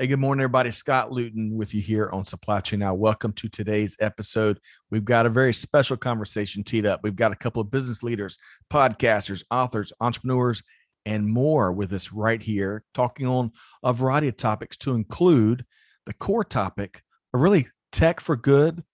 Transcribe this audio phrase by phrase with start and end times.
[0.00, 0.70] Hey, good morning, everybody.
[0.70, 2.94] Scott Luton with you here on Supply Chain Now.
[2.94, 4.60] Welcome to today's episode.
[4.92, 7.00] We've got a very special conversation teed up.
[7.02, 8.38] We've got a couple of business leaders,
[8.72, 10.62] podcasters, authors, entrepreneurs,
[11.04, 13.50] and more with us right here, talking on
[13.82, 15.64] a variety of topics to include
[16.06, 17.02] the core topic
[17.34, 18.84] of really tech for good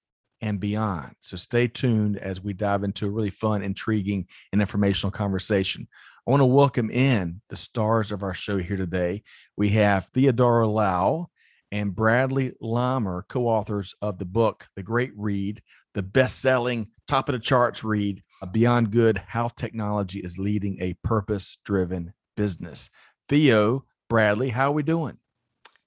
[0.40, 1.16] and beyond.
[1.20, 5.86] So stay tuned as we dive into a really fun, intriguing, and informational conversation.
[6.26, 9.24] I want to welcome in the stars of our show here today.
[9.58, 11.28] We have Theodora Lau
[11.70, 15.60] and Bradley Leimer, co authors of the book, The Great Read,
[15.92, 20.78] the best selling, top of the charts read, uh, Beyond Good How Technology is Leading
[20.80, 22.88] a Purpose Driven Business.
[23.28, 25.18] Theo, Bradley, how are we doing?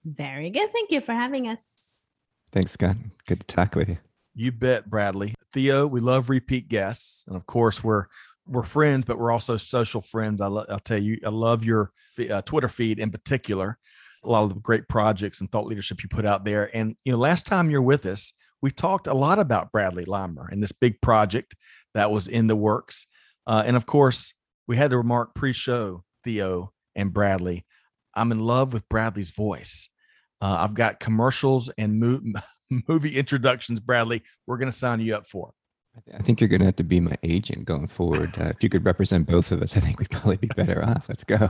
[0.05, 0.69] Very good.
[0.71, 1.67] Thank you for having us.
[2.51, 2.97] Thanks, Scott.
[3.27, 3.97] Good to talk with you.
[4.35, 5.33] You bet, Bradley.
[5.51, 7.25] Theo, we love repeat guests.
[7.27, 8.05] And of course, we're
[8.47, 10.41] we're friends, but we're also social friends.
[10.41, 11.91] I will tell you, I love your
[12.29, 13.77] uh, Twitter feed in particular.
[14.23, 16.75] A lot of the great projects and thought leadership you put out there.
[16.75, 20.51] And you know, last time you're with us, we talked a lot about Bradley Leimer
[20.51, 21.55] and this big project
[21.93, 23.05] that was in the works.
[23.45, 24.33] Uh, and of course,
[24.67, 27.65] we had to remark pre-show Theo and Bradley.
[28.15, 29.89] I'm in love with Bradley's voice.
[30.41, 32.21] Uh, I've got commercials and mo-
[32.87, 33.79] movie introductions.
[33.79, 35.53] Bradley, we're going to sign you up for.
[36.13, 38.37] I think you're going to have to be my agent going forward.
[38.37, 41.09] Uh, if you could represent both of us, I think we'd probably be better off.
[41.09, 41.49] Let's go.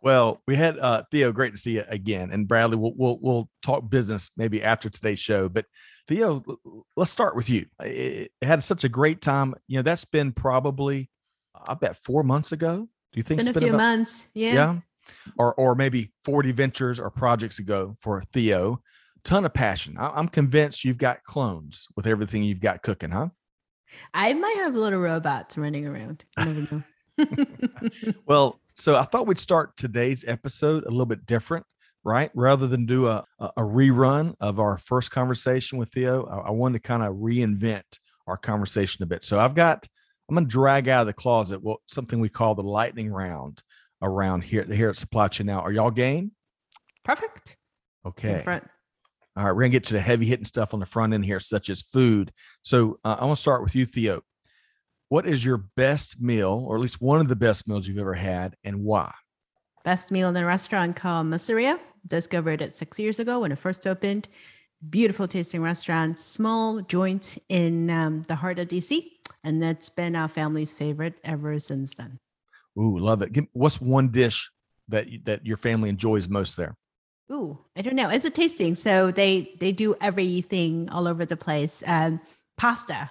[0.00, 1.32] Well, we had uh, Theo.
[1.32, 2.76] Great to see you again, and Bradley.
[2.76, 5.48] We'll we'll we'll talk business maybe after today's show.
[5.48, 5.66] But
[6.06, 6.44] Theo,
[6.96, 7.66] let's start with you.
[7.82, 9.54] It, it had such a great time.
[9.66, 11.10] You know, that's been probably,
[11.66, 12.88] I bet, four months ago.
[13.12, 14.28] Do you think it's been, it's been a few about, months?
[14.34, 14.54] Yeah.
[14.54, 14.76] Yeah.
[15.36, 18.82] Or or maybe forty ventures or projects ago for Theo
[19.28, 19.94] ton of passion.
[19.98, 23.28] I, am convinced you've got clones with everything you've got cooking, huh?
[24.14, 26.24] I might have little robots running around.
[26.38, 26.82] never
[27.18, 27.62] know.
[28.26, 31.66] well, so I thought we'd start today's episode a little bit different,
[32.04, 32.30] right?
[32.34, 36.82] Rather than do a, a rerun of our first conversation with Theo, I, I wanted
[36.82, 39.24] to kind of reinvent our conversation a bit.
[39.24, 39.86] So I've got,
[40.28, 43.62] I'm going to drag out of the closet what something we call the lightning round
[44.00, 45.60] around here, here at Supply Chain Now.
[45.60, 46.32] Are y'all game?
[47.04, 47.56] Perfect.
[48.06, 48.42] Okay.
[49.38, 51.38] All right, we're gonna get to the heavy hitting stuff on the front end here,
[51.38, 52.32] such as food.
[52.62, 54.22] So uh, I want to start with you, Theo.
[55.10, 58.14] What is your best meal, or at least one of the best meals you've ever
[58.14, 59.14] had, and why?
[59.84, 61.78] Best meal in a restaurant called Masseria.
[62.04, 64.26] Discovered it six years ago when it first opened.
[64.90, 69.04] Beautiful tasting restaurant, small joint in um, the heart of DC,
[69.44, 72.18] and that's been our family's favorite ever since then.
[72.76, 73.36] Ooh, love it.
[73.52, 74.50] What's one dish
[74.88, 76.76] that that your family enjoys most there?
[77.30, 78.08] Ooh, I don't know.
[78.08, 81.82] It's a tasting, so they they do everything all over the place.
[81.86, 82.20] Um,
[82.56, 83.10] pasta,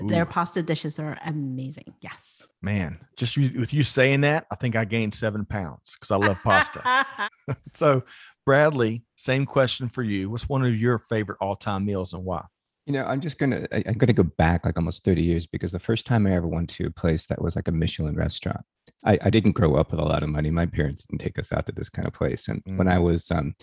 [0.00, 0.08] Ooh.
[0.08, 1.94] their pasta dishes are amazing.
[2.00, 2.98] Yes, man.
[3.16, 6.38] Just you, with you saying that, I think I gained seven pounds because I love
[6.42, 7.06] pasta.
[7.72, 8.02] so,
[8.44, 10.28] Bradley, same question for you.
[10.28, 12.44] What's one of your favorite all time meals and why?
[12.86, 15.78] You know, I'm just gonna I'm gonna go back like almost 30 years because the
[15.78, 18.62] first time I ever went to a place that was like a Michelin restaurant.
[19.04, 20.50] I, I didn't grow up with a lot of money.
[20.50, 22.48] My parents didn't take us out to this kind of place.
[22.48, 22.76] And mm.
[22.76, 23.54] when I was um,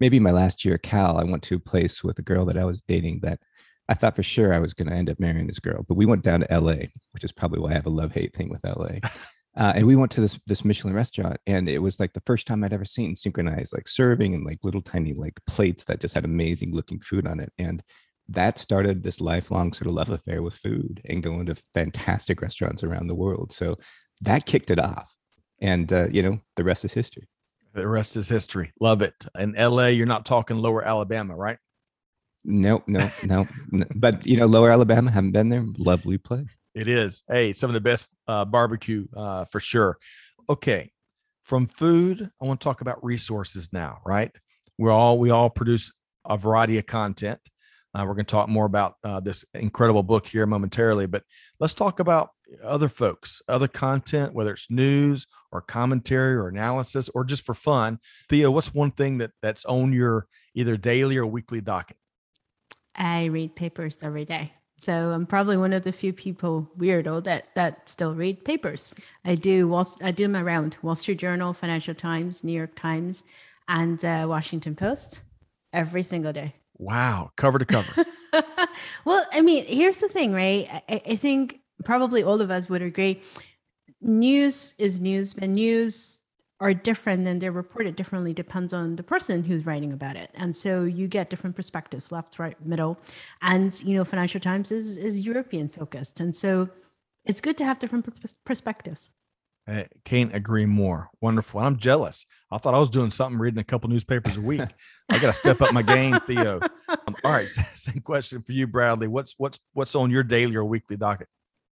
[0.00, 2.58] maybe my last year at Cal, I went to a place with a girl that
[2.58, 3.40] I was dating that
[3.88, 5.84] I thought for sure I was going to end up marrying this girl.
[5.88, 8.34] But we went down to LA, which is probably why I have a love hate
[8.34, 8.98] thing with LA.
[9.56, 12.46] Uh, and we went to this this Michelin restaurant, and it was like the first
[12.46, 16.14] time I'd ever seen synchronized like serving and like little tiny like plates that just
[16.14, 17.52] had amazing looking food on it.
[17.58, 17.82] And
[18.28, 22.82] that started this lifelong sort of love affair with food and going to fantastic restaurants
[22.82, 23.52] around the world.
[23.52, 23.78] So
[24.20, 25.10] that kicked it off.
[25.60, 27.28] And, uh, you know, the rest is history.
[27.74, 28.72] The rest is history.
[28.80, 29.14] Love it.
[29.38, 31.58] In LA, you're not talking lower Alabama, right?
[32.44, 33.46] No, no, no.
[33.94, 35.64] but, you know, lower Alabama, haven't been there.
[35.78, 36.48] Lovely place.
[36.74, 37.22] It is.
[37.28, 39.98] Hey, some of the best uh, barbecue uh, for sure.
[40.48, 40.92] Okay.
[41.42, 44.30] From food, I want to talk about resources now, right?
[44.76, 45.92] We're all, we all produce
[46.26, 47.40] a variety of content.
[47.98, 51.24] Uh, we're going to talk more about uh, this incredible book here momentarily, but
[51.58, 52.30] let's talk about
[52.62, 57.98] other folks, other content, whether it's news or commentary or analysis or just for fun.
[58.28, 61.96] Theo, what's one thing that that's on your either daily or weekly docket?
[62.94, 64.52] I read papers every day.
[64.80, 68.94] So I'm probably one of the few people weirdo that that still read papers.
[69.24, 73.24] I do I do my round Wall Street Journal, Financial Times, New York Times,
[73.66, 75.22] and uh, Washington Post.
[75.72, 76.54] every single day.
[76.78, 78.04] Wow, cover to cover.
[79.04, 80.68] well, I mean, here's the thing, right?
[80.88, 83.20] I, I, think probably all of us would agree.
[84.00, 86.20] News is news, but news
[86.60, 90.54] are different and they're reported differently depends on the person who's writing about it and
[90.54, 92.98] so you get different perspectives left right middle
[93.42, 96.68] and you know financial times is is european focused and so
[97.24, 98.08] it's good to have different
[98.44, 99.08] perspectives
[99.68, 101.10] I can't agree more.
[101.20, 101.60] Wonderful.
[101.60, 102.24] And I'm jealous.
[102.50, 104.62] I thought I was doing something, reading a couple newspapers a week.
[105.10, 106.60] I got to step up my game, Theo.
[106.88, 109.08] Um, all right, same question for you, Bradley.
[109.08, 111.28] What's what's what's on your daily or weekly docket?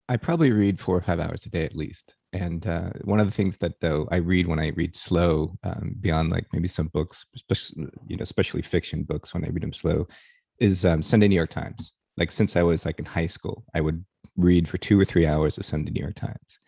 [0.07, 2.15] I probably read four or five hours a day at least.
[2.33, 5.95] And uh, one of the things that though I read when I read slow, um,
[5.99, 7.25] beyond like maybe some books,
[8.07, 10.07] you know, especially fiction books when I read them slow,
[10.59, 11.93] is um, Sunday New York Times.
[12.17, 14.03] Like since I was like in high school, I would
[14.37, 16.59] read for two or three hours of Sunday New York Times.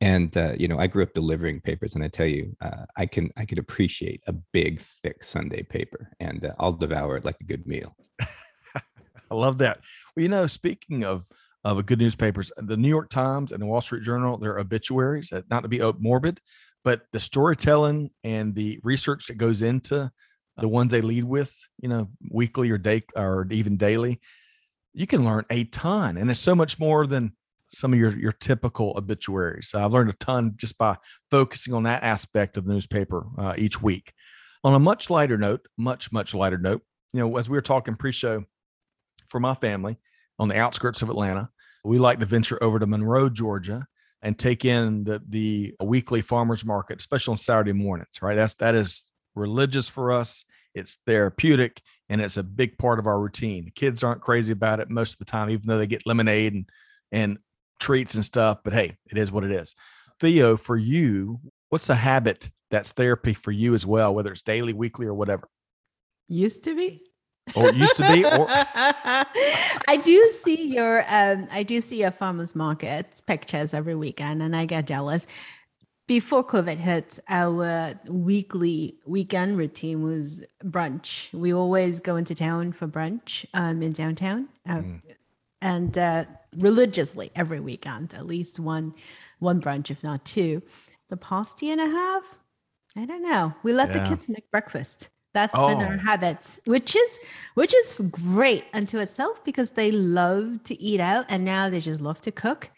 [0.00, 3.06] And uh, you know, I grew up delivering papers, and I tell you, uh, I
[3.06, 7.36] can I could appreciate a big, thick Sunday paper, and uh, I'll devour it like
[7.40, 7.96] a good meal.
[8.20, 9.80] I love that.
[10.14, 11.26] Well, you know, speaking of
[11.64, 15.32] of a good newspapers, the New York Times and the Wall Street Journal, they're obituaries,
[15.32, 16.40] uh, not to be morbid,
[16.84, 20.10] but the storytelling and the research that goes into
[20.58, 24.20] the ones they lead with, you know, weekly or day or even daily,
[24.94, 26.16] you can learn a ton.
[26.16, 27.32] And it's so much more than
[27.68, 29.72] some of your your typical obituaries.
[29.74, 30.96] I've learned a ton just by
[31.30, 34.12] focusing on that aspect of the newspaper uh, each week.
[34.64, 36.82] On a much lighter note, much much lighter note,
[37.12, 38.44] you know, as we were talking pre-show,
[39.28, 39.98] for my family
[40.38, 41.48] on the outskirts of Atlanta,
[41.84, 43.86] we like to venture over to Monroe, Georgia,
[44.22, 48.20] and take in the the weekly farmers market, especially on Saturday mornings.
[48.22, 50.44] Right, that's that is religious for us.
[50.74, 53.72] It's therapeutic, and it's a big part of our routine.
[53.74, 56.68] Kids aren't crazy about it most of the time, even though they get lemonade and
[57.12, 57.38] and
[57.78, 58.58] treats and stuff.
[58.64, 59.74] But hey, it is what it is.
[60.20, 64.72] Theo, for you, what's a habit that's therapy for you as well, whether it's daily,
[64.72, 65.48] weekly, or whatever?
[66.28, 67.02] Used to be.
[67.54, 68.24] Or it used to be.
[68.24, 68.46] Or...
[68.48, 74.56] I do see your um I do see your farmers market pictures every weekend and
[74.56, 75.26] I get jealous.
[76.08, 81.32] Before COVID hit, our weekly weekend routine was brunch.
[81.32, 84.48] We always go into town for brunch um, in downtown.
[84.68, 85.00] Uh, mm.
[85.66, 86.26] And uh,
[86.58, 88.94] religiously every weekend, at least one
[89.40, 90.62] one brunch, if not two.
[91.08, 92.22] The past year and a half,
[92.96, 93.52] I don't know.
[93.64, 93.98] We let yeah.
[93.98, 95.08] the kids make breakfast.
[95.34, 95.66] That's oh.
[95.66, 95.98] been our oh.
[95.98, 97.18] habits, which is
[97.54, 102.00] which is great unto itself because they love to eat out and now they just
[102.00, 102.70] love to cook.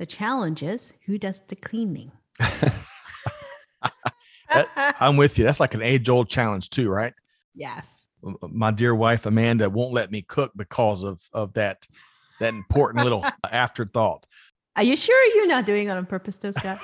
[0.00, 2.10] The challenge is who does the cleaning.
[4.48, 5.44] that, I'm with you.
[5.44, 7.14] That's like an age old challenge too, right?
[7.54, 7.86] Yes.
[8.42, 11.86] My dear wife Amanda won't let me cook because of of that
[12.40, 14.26] that important little afterthought.
[14.76, 16.80] Are you sure you're not doing it on purpose, though, Scott?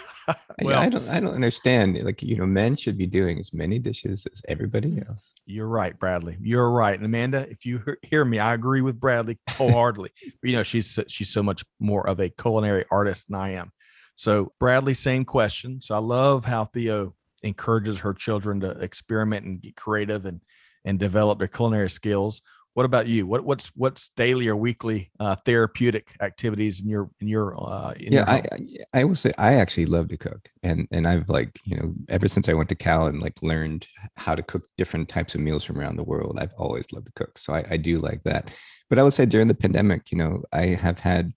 [0.60, 1.08] well, I don't.
[1.08, 2.02] I don't understand.
[2.02, 5.32] Like you know, men should be doing as many dishes as everybody else.
[5.46, 6.36] You're right, Bradley.
[6.40, 7.46] You're right, and Amanda.
[7.48, 10.10] If you hear me, I agree with Bradley wholeheartedly.
[10.42, 13.72] you know, she's she's so much more of a culinary artist than I am.
[14.16, 15.80] So, Bradley, same question.
[15.80, 20.40] So, I love how Theo encourages her children to experiment and get creative and
[20.86, 22.40] and develop their culinary skills.
[22.74, 23.26] What about you?
[23.26, 28.12] What what's what's daily or weekly uh, therapeutic activities in your in your uh, in
[28.12, 28.18] yeah?
[28.18, 31.76] Your I I will say I actually love to cook, and and I've like you
[31.76, 35.34] know ever since I went to Cal and like learned how to cook different types
[35.34, 36.36] of meals from around the world.
[36.38, 38.54] I've always loved to cook, so I, I do like that.
[38.90, 41.32] But I would say during the pandemic, you know, I have had,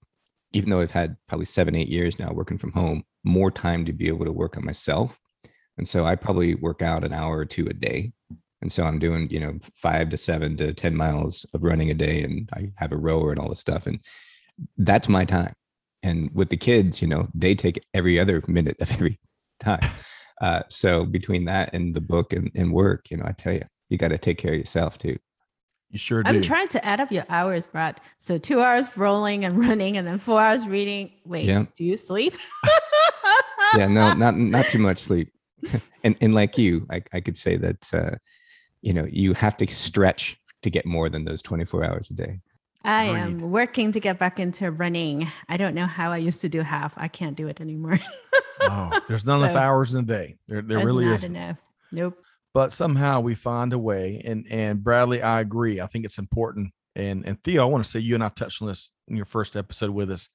[0.51, 3.93] even though I've had probably seven eight years now working from home, more time to
[3.93, 5.17] be able to work on myself,
[5.77, 8.11] and so I probably work out an hour or two a day
[8.61, 11.93] and so I'm doing, you know, five to seven to 10 miles of running a
[11.93, 13.87] day and I have a rower and all this stuff.
[13.87, 13.99] And
[14.77, 15.53] that's my time.
[16.03, 19.19] And with the kids, you know, they take every other minute of every
[19.59, 19.81] time.
[20.41, 23.63] Uh, so between that and the book and, and work, you know, I tell you,
[23.89, 25.17] you got to take care of yourself too.
[25.89, 26.29] You sure do.
[26.29, 27.99] I'm trying to add up your hours, Brad.
[28.19, 31.11] So two hours rolling and running, and then four hours reading.
[31.25, 31.65] Wait, yeah.
[31.75, 32.35] do you sleep?
[33.75, 35.33] yeah, no, not not too much sleep.
[36.03, 38.15] and and like you, I, I could say that uh,
[38.81, 42.39] you know you have to stretch to get more than those 24 hours a day.
[42.83, 45.29] I am working to get back into running.
[45.49, 46.93] I don't know how i used to do half.
[46.97, 47.97] I can't do it anymore.
[48.61, 50.35] Oh there's not so, enough hours in a day.
[50.49, 51.55] There, there really is enough.
[51.93, 52.21] Nope.
[52.53, 55.79] But somehow we find a way and and bradley i agree.
[55.79, 56.73] I think it's important.
[56.93, 59.25] And and theo i want to say you and i touched on this in your
[59.25, 60.27] first episode with us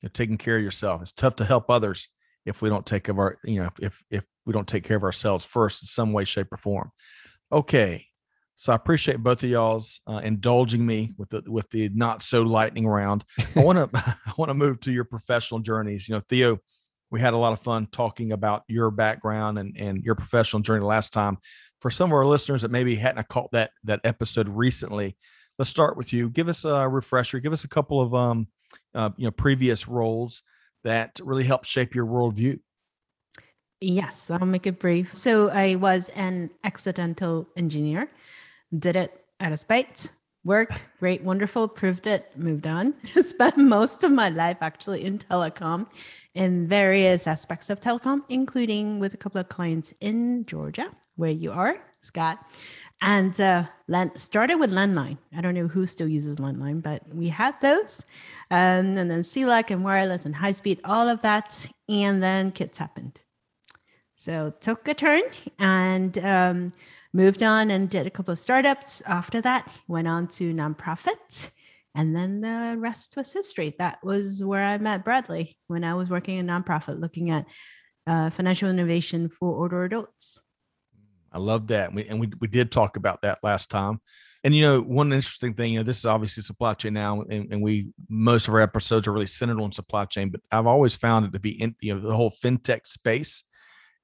[0.00, 1.02] you're taking care of yourself.
[1.02, 2.08] It's tough to help others
[2.44, 5.04] if we don't take of our you know if if we don't take care of
[5.04, 6.90] ourselves first in some way shape or form
[7.52, 8.06] Okay.
[8.56, 12.42] So I appreciate both of y'all's uh, indulging me with the with the not so
[12.42, 13.24] lightning round.
[13.56, 16.08] I want to I want to move to your professional journeys.
[16.08, 16.58] You know, Theo,
[17.10, 20.84] We had a lot of fun talking about your background and, and your professional journey
[20.84, 21.38] last time.
[21.80, 25.16] For some of our listeners that maybe hadn't caught that that episode recently,
[25.58, 26.30] let's start with you.
[26.30, 27.40] Give us a refresher.
[27.40, 28.46] Give us a couple of um,
[28.94, 30.42] uh, you know previous roles
[30.84, 32.60] that really helped shape your worldview.
[33.82, 35.12] Yes, I'll make it brief.
[35.12, 38.08] So I was an accidental engineer,
[38.78, 40.08] did it out of spite,
[40.44, 42.94] worked great, wonderful, proved it, moved on.
[43.04, 45.88] Spent most of my life actually in telecom,
[46.34, 51.50] in various aspects of telecom, including with a couple of clients in Georgia, where you
[51.50, 52.38] are, Scott.
[53.00, 55.18] And uh, land, started with landline.
[55.36, 58.04] I don't know who still uses landline, but we had those.
[58.52, 61.68] Um, and then CLEC and wireless and high speed, all of that.
[61.88, 63.18] And then kids happened.
[64.22, 65.22] So took a turn
[65.58, 66.72] and um,
[67.12, 69.02] moved on and did a couple of startups.
[69.04, 71.50] After that, went on to nonprofit.
[71.96, 73.74] And then the rest was history.
[73.80, 77.46] That was where I met Bradley when I was working in nonprofit, looking at
[78.06, 80.40] uh, financial innovation for older adults.
[81.32, 81.92] I love that.
[81.92, 84.00] We, and we, we did talk about that last time.
[84.44, 87.52] And you know, one interesting thing, you know, this is obviously supply chain now, and,
[87.52, 90.94] and we most of our episodes are really centered on supply chain, but I've always
[90.94, 93.42] found it to be in you know the whole fintech space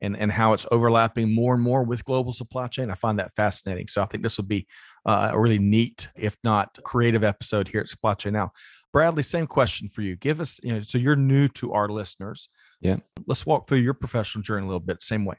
[0.01, 2.91] and and how it's overlapping more and more with global supply chain.
[2.91, 3.89] I find that fascinating.
[3.89, 4.67] So I think this would be
[5.07, 8.53] uh, a really neat, if not creative, episode here at Supply Chain Now.
[8.93, 10.17] Bradley, same question for you.
[10.17, 12.49] Give us, you know, so you're new to our listeners.
[12.81, 12.97] Yeah.
[13.27, 15.03] Let's walk through your professional journey a little bit.
[15.03, 15.37] Same way.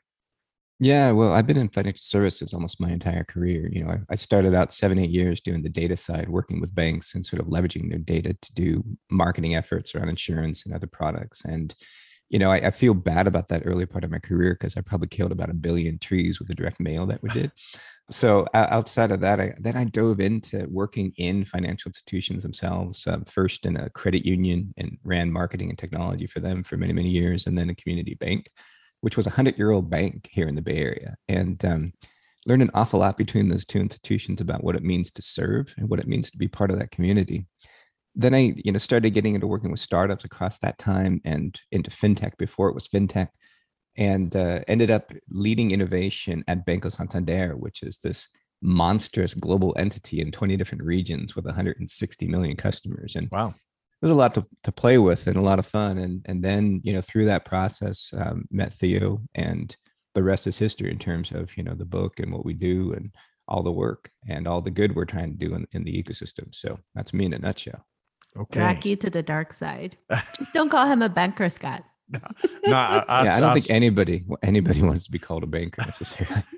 [0.81, 3.69] Yeah, well, I've been in financial services almost my entire career.
[3.69, 6.73] You know, I, I, started out seven, eight years doing the data side, working with
[6.73, 10.87] banks and sort of leveraging their data to do marketing efforts around insurance and other
[10.87, 11.43] products.
[11.43, 11.75] And,
[12.29, 14.81] you know, I, I feel bad about that early part of my career because I
[14.81, 17.51] probably killed about a billion trees with the direct mail that we did.
[18.11, 23.05] so outside of that, I, then I dove into working in financial institutions themselves.
[23.07, 26.93] Um, first in a credit union and ran marketing and technology for them for many,
[26.93, 28.47] many years, and then a community bank
[29.01, 31.93] which was a hundred year old bank here in the Bay Area, and um,
[32.45, 35.89] learned an awful lot between those two institutions about what it means to serve and
[35.89, 37.45] what it means to be part of that community.
[38.15, 41.91] Then I, you know, started getting into working with startups across that time and into
[41.91, 43.29] fintech before it was fintech,
[43.95, 48.27] and uh, ended up leading innovation at Banco Santander, which is this
[48.61, 53.15] monstrous global entity in 20 different regions with 160 million customers.
[53.15, 53.53] And wow,
[54.01, 55.97] was a lot to, to play with and a lot of fun.
[55.97, 59.75] And and then you know through that process, um, met Theo, and
[60.15, 62.93] the rest is history in terms of you know the book and what we do
[62.93, 63.11] and
[63.47, 66.53] all the work and all the good we're trying to do in, in the ecosystem.
[66.53, 67.83] So that's me in a nutshell.
[68.37, 68.59] Okay.
[68.59, 69.97] Drag you to the dark side.
[70.53, 71.83] don't call him a banker, Scott.
[72.09, 72.19] no,
[72.65, 75.47] no I, I, yeah, I don't I, think anybody anybody wants to be called a
[75.47, 76.43] banker necessarily.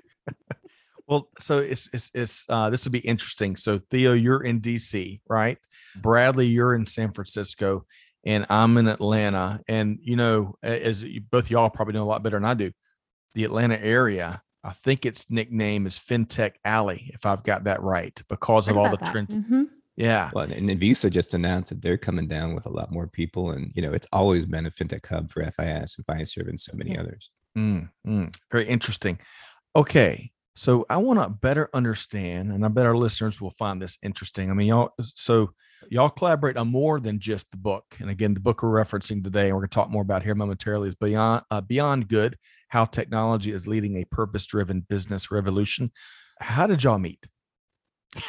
[1.08, 3.56] Well, so it's it's it's uh, this will be interesting.
[3.56, 5.58] So Theo, you're in DC, right?
[5.96, 7.84] Bradley, you're in San Francisco,
[8.24, 9.60] and I'm in Atlanta.
[9.68, 12.72] And you know, as you, both y'all probably know a lot better than I do,
[13.34, 14.40] the Atlanta area.
[14.64, 18.88] I think its nickname is FinTech Alley, if I've got that right, because of all
[18.88, 19.34] the trends.
[19.34, 19.64] Mm-hmm.
[19.96, 20.30] Yeah.
[20.34, 23.72] Well, and Visa just announced that they're coming down with a lot more people, and
[23.74, 26.96] you know, it's always been a fintech hub for FIS and Fiserv and so many
[26.96, 27.30] others.
[27.56, 29.18] Mm, mm, very interesting.
[29.76, 33.98] Okay, so I want to better understand, and I bet our listeners will find this
[34.02, 34.50] interesting.
[34.50, 35.50] I mean, y'all, so
[35.90, 37.84] y'all collaborate on more than just the book.
[38.00, 40.34] And again, the book we're referencing today, and we're going to talk more about here
[40.34, 45.90] momentarily, is Beyond uh, Beyond Good: How Technology is Leading a Purpose-Driven Business Revolution.
[46.40, 47.26] How did y'all meet?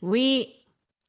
[0.00, 0.54] we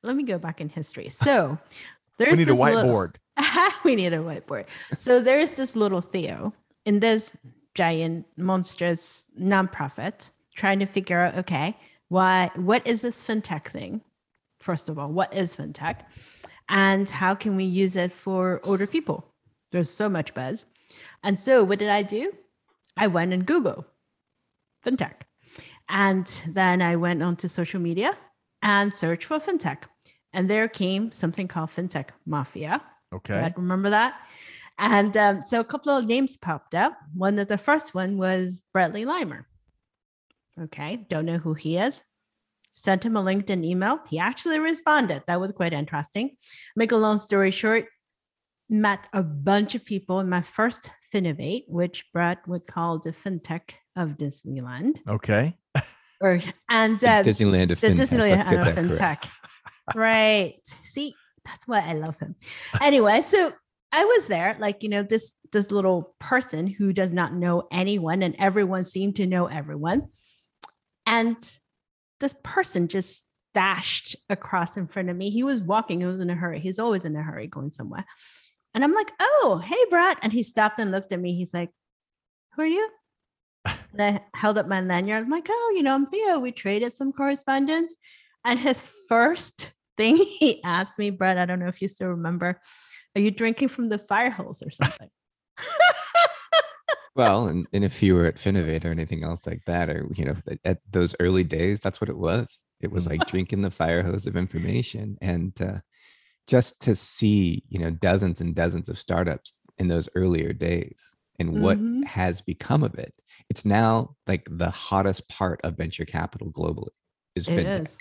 [0.03, 1.09] let me go back in history.
[1.09, 1.57] So
[2.17, 3.15] there's we need a whiteboard.
[3.37, 4.65] Little, we need a whiteboard.
[4.97, 6.53] So there's this little Theo
[6.85, 7.35] in this
[7.75, 11.77] giant monstrous nonprofit trying to figure out okay
[12.09, 14.01] why what is this fintech thing
[14.59, 16.01] first of all what is fintech
[16.67, 19.25] and how can we use it for older people
[19.71, 20.65] there's so much buzz
[21.23, 22.33] and so what did i do
[22.97, 23.85] i went and google
[24.85, 25.21] fintech
[25.87, 28.11] and then i went onto social media
[28.61, 29.83] and search for fintech
[30.33, 32.81] and there came something called fintech mafia
[33.13, 34.15] okay I remember that
[34.79, 36.97] and um, so a couple of names popped up.
[37.13, 39.43] One of the first one was Bradley Leimer.
[40.59, 42.03] Okay, don't know who he is.
[42.73, 43.99] Sent him a LinkedIn email.
[44.09, 45.23] He actually responded.
[45.27, 46.37] That was quite interesting.
[46.77, 47.87] Make a long story short,
[48.69, 53.71] met a bunch of people in my first Finovate, which Brad would call the fintech
[53.97, 54.99] of Disneyland.
[55.09, 55.57] Okay.
[56.21, 57.95] Or and uh, Disneyland of the fintech.
[57.95, 59.29] Disneyland of fintech.
[59.95, 60.59] right.
[60.83, 61.13] See,
[61.45, 62.35] that's why I love him.
[62.81, 63.53] Anyway, so
[63.91, 68.21] I was there, like, you know, this this little person who does not know anyone
[68.21, 70.09] and everyone seemed to know everyone.
[71.05, 71.37] And
[72.19, 73.23] this person just
[73.53, 75.31] dashed across in front of me.
[75.31, 76.59] He was walking, he was in a hurry.
[76.59, 78.05] He's always in a hurry going somewhere.
[78.75, 80.17] And I'm like, oh, hey, Brad.
[80.21, 81.33] And he stopped and looked at me.
[81.33, 81.71] He's like,
[82.55, 82.89] who are you?
[83.65, 85.23] And I held up my lanyard.
[85.23, 86.39] I'm like, oh, you know, I'm Theo.
[86.39, 87.93] We traded some correspondence.
[88.45, 92.59] And his first thing he asked me, Brad, I don't know if you still remember,
[93.15, 95.09] are you drinking from the fire hose or something?
[97.15, 100.25] well, and, and if you were at Finovate or anything else like that, or you
[100.25, 102.63] know, at those early days, that's what it was.
[102.81, 105.79] It was like drinking the fire hose of information, and uh,
[106.47, 111.61] just to see, you know, dozens and dozens of startups in those earlier days and
[111.61, 112.03] what mm-hmm.
[112.03, 113.13] has become of it.
[113.49, 116.89] It's now like the hottest part of venture capital globally
[117.35, 117.85] is it fintech.
[117.85, 117.97] Is.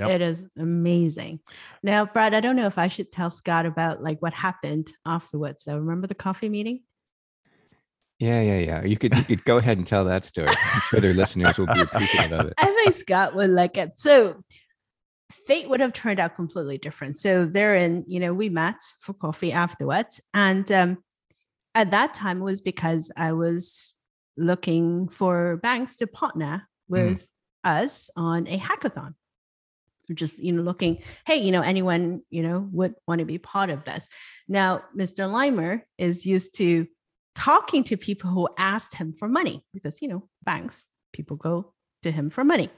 [0.00, 0.10] Yep.
[0.10, 1.40] It is amazing.
[1.82, 5.64] Now, Brad, I don't know if I should tell Scott about like what happened afterwards.
[5.64, 6.82] So remember the coffee meeting?
[8.18, 8.84] Yeah, yeah, yeah.
[8.84, 10.48] You could you could go ahead and tell that story.
[10.48, 12.54] I'm sure their listeners will be appreciative of it.
[12.56, 13.92] I think Scott would like it.
[13.96, 14.42] So
[15.46, 17.18] fate would have turned out completely different.
[17.18, 20.20] So they're in, you know, we met for coffee afterwards.
[20.32, 20.98] And um,
[21.74, 23.96] at that time it was because I was
[24.36, 26.92] looking for banks to partner hmm.
[26.92, 27.28] with mm.
[27.64, 29.14] us on a hackathon
[30.14, 33.70] just you know looking hey you know anyone you know would want to be part
[33.70, 34.08] of this
[34.48, 36.86] now mr Leimer is used to
[37.34, 42.10] talking to people who asked him for money because you know banks people go to
[42.10, 42.68] him for money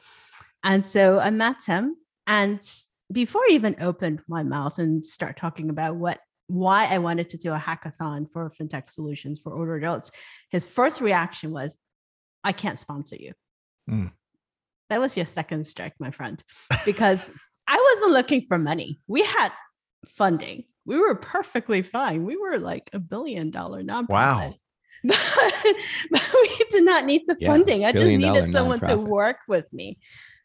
[0.62, 1.96] and so i met him
[2.26, 2.60] and
[3.10, 7.38] before i even opened my mouth and start talking about what why I wanted to
[7.38, 10.10] do a hackathon for fintech solutions for older adults,
[10.50, 11.76] his first reaction was,
[12.42, 13.32] I can't sponsor you.
[13.90, 14.12] Mm.
[14.90, 16.42] That was your second strike, my friend,
[16.84, 17.30] because
[17.66, 19.00] I wasn't looking for money.
[19.06, 19.50] We had
[20.06, 20.64] funding.
[20.84, 22.24] We were perfectly fine.
[22.24, 24.08] We were like a billion dollar nonprofit.
[24.08, 24.54] Wow.
[25.06, 25.64] But,
[26.10, 27.84] but we did not need the yeah, funding.
[27.84, 29.98] I just needed someone to work with me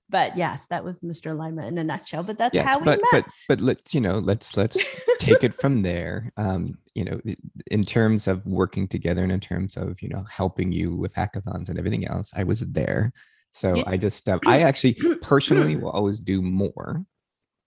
[0.09, 1.37] but yes, that was Mr.
[1.37, 2.23] Lima in a nutshell.
[2.23, 3.25] But that's yes, how we but, met.
[3.25, 4.77] But but let's you know let's let's
[5.19, 6.31] take it from there.
[6.35, 7.21] Um, you know,
[7.69, 11.69] in terms of working together and in terms of you know helping you with hackathons
[11.69, 13.13] and everything else, I was there.
[13.51, 13.83] So yeah.
[13.85, 17.03] I just uh, I actually personally will always do more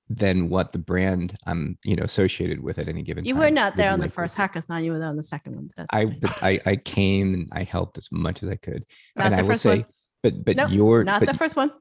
[0.09, 3.29] than what the brand I'm you know associated with at any given time.
[3.29, 3.41] you time.
[3.41, 4.83] were not there on the first hackathon.
[4.85, 5.71] You were there on the second one.
[5.91, 8.85] I but I I came and I helped as much as I could.
[9.15, 9.87] Not and I will say, one.
[10.25, 11.73] but but nope, you're not but, the first one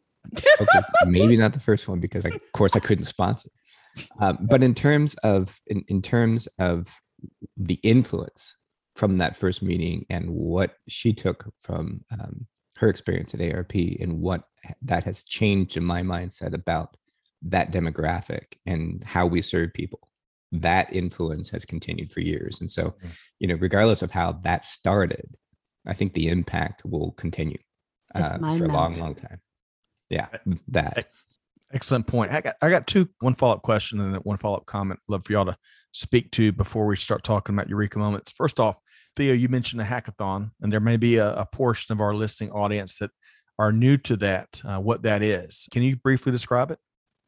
[0.61, 3.49] okay, maybe not the first one because I, of course I couldn't sponsor.
[4.19, 6.87] Um, but in terms of in, in terms of
[7.57, 8.55] the influence
[8.95, 14.19] from that first meeting and what she took from um, her experience at AARP and
[14.19, 14.43] what
[14.81, 16.95] that has changed in my mindset about
[17.43, 20.09] that demographic and how we serve people
[20.51, 23.09] that influence has continued for years and so mm.
[23.39, 25.35] you know regardless of how that started
[25.87, 27.57] i think the impact will continue
[28.13, 29.39] uh, for a long long time
[30.11, 30.27] yeah
[30.67, 31.07] that.
[31.73, 32.31] excellent point.
[32.31, 34.99] I got i got two one follow-up question and one follow-up comment.
[35.07, 35.57] Love for y'all to
[35.93, 38.31] speak to before we start talking about eureka moments.
[38.31, 38.79] First off
[39.15, 42.51] theo you mentioned a hackathon and there may be a, a portion of our listening
[42.51, 43.11] audience that
[43.59, 45.67] are new to that uh, what that is.
[45.71, 46.79] Can you briefly describe it?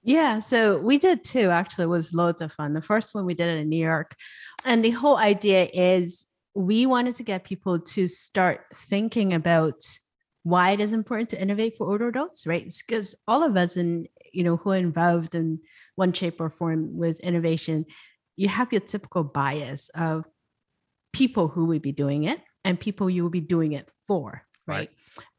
[0.06, 1.50] Yeah, so we did too.
[1.50, 2.74] Actually, it was loads of fun.
[2.74, 4.15] The first one we did it in New York,
[4.65, 9.82] and the whole idea is we wanted to get people to start thinking about
[10.44, 12.72] why it is important to innovate for older adults, right?
[12.86, 15.60] Because all of us in you know who are involved in
[15.96, 17.86] one shape or form with innovation,
[18.36, 20.26] you have your typical bias of
[21.14, 24.78] people who would be doing it and people you will be doing it for, right?
[24.78, 24.90] right.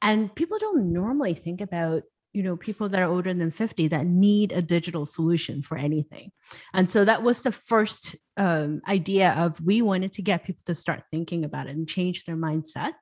[0.01, 4.07] And people don't normally think about you know people that are older than 50 that
[4.07, 6.33] need a digital solution for anything.
[6.75, 10.75] And so that was the first um, idea of we wanted to get people to
[10.75, 12.93] start thinking about it and change their mindset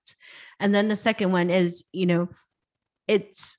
[0.61, 2.29] and then the second one is you know
[3.09, 3.59] it's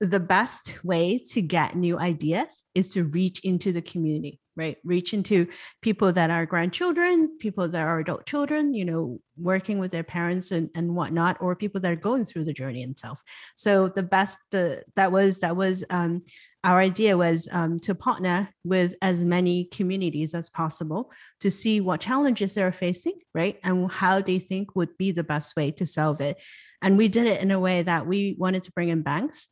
[0.00, 4.76] the best way to get new ideas is to reach into the community right?
[4.84, 5.48] Reach into
[5.80, 10.50] people that are grandchildren people that are adult children you know working with their parents
[10.50, 13.20] and, and whatnot or people that are going through the journey itself.
[13.56, 16.22] So the best the, that was that was um,
[16.64, 21.10] our idea was um, to partner with as many communities as possible
[21.40, 23.58] to see what challenges they're facing right?
[23.64, 26.40] And how they think would be the best way to solve it.
[26.80, 29.48] And we did it in a way that we wanted to bring in banks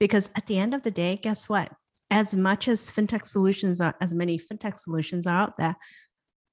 [0.00, 1.72] because at the end of the day guess what
[2.10, 5.76] as much as fintech solutions are, as many fintech solutions are out there,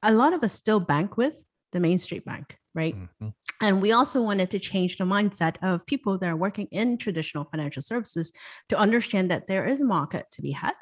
[0.03, 2.95] a lot of us still bank with the Main Street Bank, right?
[2.95, 3.29] Mm-hmm.
[3.61, 7.45] And we also wanted to change the mindset of people that are working in traditional
[7.45, 8.31] financial services
[8.69, 10.75] to understand that there is a market to be had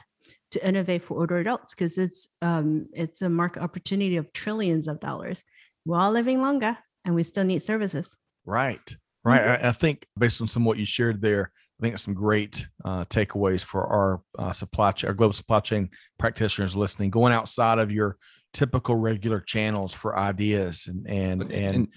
[0.52, 5.00] to innovate for older adults because it's um, it's a market opportunity of trillions of
[5.00, 5.44] dollars.
[5.86, 8.16] We're all living longer and we still need services.
[8.46, 8.96] Right.
[9.24, 9.42] Right.
[9.42, 9.66] Mm-hmm.
[9.66, 11.52] I, I think based on some of what you shared there,
[11.84, 15.90] I think some great uh, takeaways for our uh, supply chain, our global supply chain
[16.18, 17.10] practitioners listening.
[17.10, 18.18] Going outside of your
[18.54, 21.88] typical regular channels for ideas and and and, and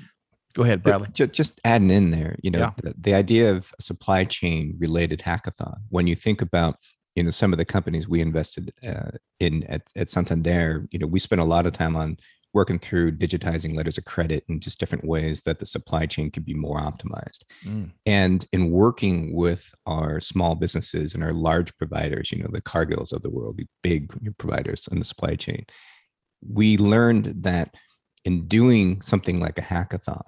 [0.54, 2.70] go ahead bradley just, just adding in there you know yeah.
[2.82, 6.76] the, the idea of a supply chain related hackathon when you think about
[7.14, 11.06] you know some of the companies we invested uh, in at, at santander you know
[11.06, 12.16] we spent a lot of time on
[12.56, 16.46] working through digitizing letters of credit and just different ways that the supply chain could
[16.46, 17.44] be more optimized.
[17.66, 17.92] Mm.
[18.06, 23.12] And in working with our small businesses and our large providers, you know, the Cargills
[23.12, 25.66] of the world, the big providers in the supply chain,
[26.40, 27.74] we learned that
[28.24, 30.24] in doing something like a hackathon,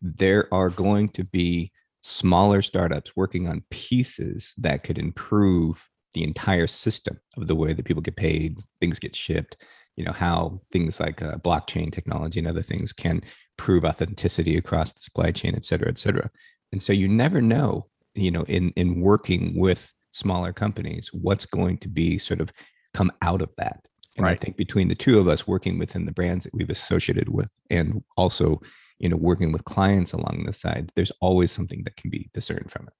[0.00, 6.68] there are going to be smaller startups working on pieces that could improve the entire
[6.68, 9.64] system of the way that people get paid, things get shipped,
[9.96, 13.22] you know how things like uh, blockchain technology and other things can
[13.56, 16.30] prove authenticity across the supply chain et cetera et cetera.
[16.72, 21.78] And so you never know you know in in working with smaller companies what's going
[21.78, 22.52] to be sort of
[22.94, 23.80] come out of that.
[24.16, 24.32] And right.
[24.32, 27.50] i think between the two of us working within the brands that we've associated with
[27.70, 28.60] and also
[28.98, 32.70] you know working with clients along the side there's always something that can be discerned
[32.70, 32.94] from it.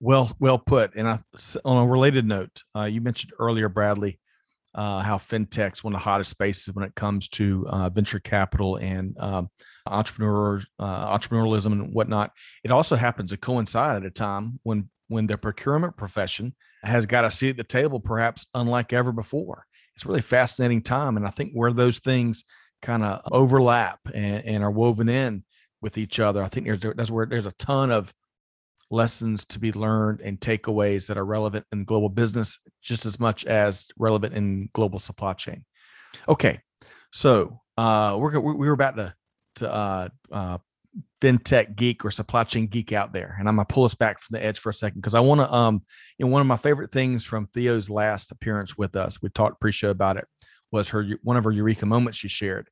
[0.00, 0.94] Well well put.
[0.94, 1.20] And I,
[1.64, 4.18] on a related note uh, you mentioned earlier bradley
[4.74, 8.76] uh, how fintech's one of the hottest spaces when it comes to uh, venture capital
[8.76, 9.48] and um,
[9.86, 12.32] entrepreneur uh, entrepreneurialism and whatnot.
[12.64, 17.24] It also happens to coincide at a time when when the procurement profession has got
[17.24, 19.66] a seat at the table, perhaps unlike ever before.
[19.94, 22.44] It's really fascinating time, and I think where those things
[22.80, 25.44] kind of overlap and, and, are woven in
[25.80, 28.12] with each other, I think there's that's where there's a ton of
[28.92, 33.44] lessons to be learned and takeaways that are relevant in global business just as much
[33.46, 35.64] as relevant in global supply chain.
[36.28, 36.60] Okay,
[37.10, 39.14] so uh, we're we are about to
[39.56, 40.58] to uh, uh,
[41.22, 44.34] fintech geek or supply chain geek out there, and I'm gonna pull us back from
[44.34, 45.82] the edge for a second because I want to um
[46.18, 49.60] you know one of my favorite things from Theo's last appearance with us, we talked
[49.60, 50.26] pre-show about it,
[50.70, 52.68] was her one of her eureka moments she shared,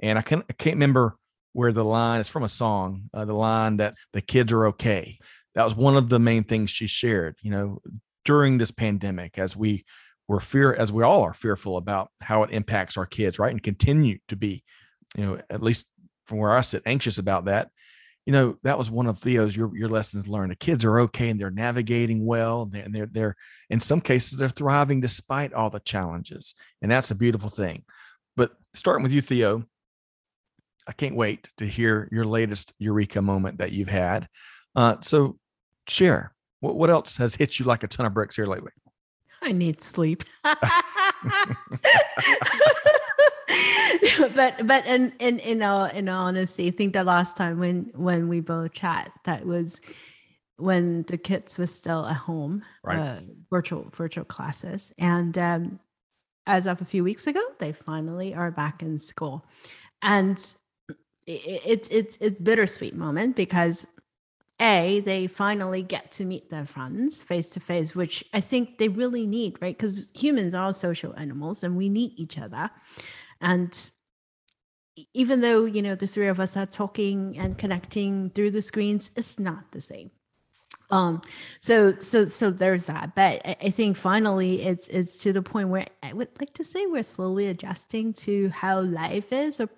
[0.00, 1.16] and I can't I can't remember
[1.52, 5.18] where the line is from a song, uh, the line that the kids are okay
[5.54, 7.80] that was one of the main things she shared you know
[8.24, 9.84] during this pandemic as we
[10.26, 13.62] were fear as we all are fearful about how it impacts our kids right and
[13.62, 14.64] continue to be
[15.16, 15.86] you know at least
[16.26, 17.70] from where i sit anxious about that.
[18.26, 20.50] You know that was one of theo's your, your lessons learned.
[20.50, 23.36] The kids are okay and they're navigating well and they're, they're they're
[23.68, 27.84] in some cases they're thriving despite all the challenges and that's a beautiful thing.
[28.34, 29.64] But starting with you theo
[30.86, 34.26] i can't wait to hear your latest eureka moment that you've had.
[34.74, 35.38] Uh, so
[35.88, 36.32] share.
[36.60, 38.72] What, what else has hit you like a ton of bricks here lately?
[39.42, 40.24] I need sleep.
[40.42, 40.58] but
[44.66, 48.28] but in in in all in all honesty, I think the last time when when
[48.28, 49.80] we both chat, that was
[50.56, 52.98] when the kids were still at home, right.
[52.98, 53.20] uh,
[53.50, 55.80] virtual virtual classes, and um,
[56.46, 59.44] as of a few weeks ago, they finally are back in school,
[60.00, 60.54] and
[61.26, 63.86] it's it's it's bittersweet moment because
[64.60, 68.88] a they finally get to meet their friends face to face which i think they
[68.88, 69.76] really need right?
[69.76, 72.70] Because humans are social animals and we need each other.
[73.40, 73.90] And
[75.12, 79.10] even though you know the three of us are talking and connecting through the screens
[79.16, 80.10] it's not the same.
[80.90, 81.22] Um
[81.60, 83.14] so so so there's that.
[83.14, 86.64] But I, I think finally it's it's to the point where i would like to
[86.64, 89.68] say we're slowly adjusting to how life is or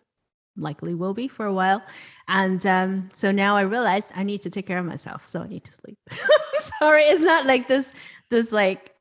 [0.56, 1.82] likely will be for a while.
[2.28, 5.28] And um, so now I realized I need to take care of myself.
[5.28, 5.98] So I need to sleep.
[6.78, 7.92] Sorry, it's not like this,
[8.30, 8.94] this like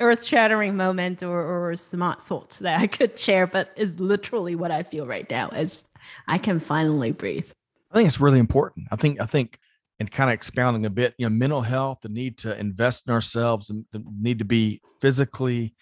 [0.00, 4.70] earth shattering moment or, or smart thoughts that I could share, but is literally what
[4.70, 5.84] I feel right now is
[6.26, 7.50] I can finally breathe.
[7.90, 8.88] I think it's really important.
[8.90, 9.58] I think, I think,
[10.00, 13.12] and kind of expounding a bit, you know, mental health, the need to invest in
[13.12, 15.74] ourselves, the need to be physically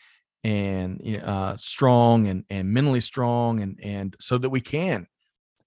[0.42, 5.07] and uh, strong and and mentally strong and and so that we can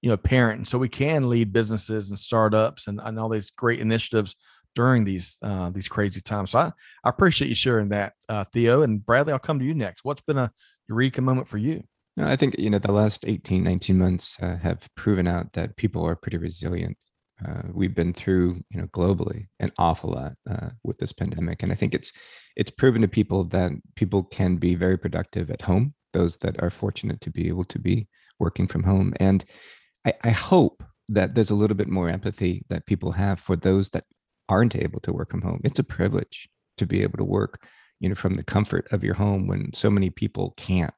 [0.01, 3.51] you know parent and so we can lead businesses and startups and, and all these
[3.51, 4.35] great initiatives
[4.75, 6.51] during these uh, these crazy times.
[6.51, 6.71] So I,
[7.03, 10.03] I appreciate you sharing that uh, theo and bradley i'll come to you next.
[10.03, 10.51] What's been a
[10.89, 11.83] eureka moment for you?
[12.17, 16.05] I think you know the last 18, 19 months uh, have proven out that people
[16.05, 16.97] are pretty resilient
[17.45, 21.71] uh, we've been through, you know, globally an awful lot uh, with this pandemic, and
[21.71, 22.13] I think it's
[22.55, 25.93] it's proven to people that people can be very productive at home.
[26.13, 28.07] Those that are fortunate to be able to be
[28.39, 29.43] working from home, and
[30.05, 33.89] I, I hope that there's a little bit more empathy that people have for those
[33.89, 34.05] that
[34.49, 35.61] aren't able to work from home.
[35.63, 37.65] It's a privilege to be able to work,
[37.99, 40.93] you know, from the comfort of your home when so many people can't.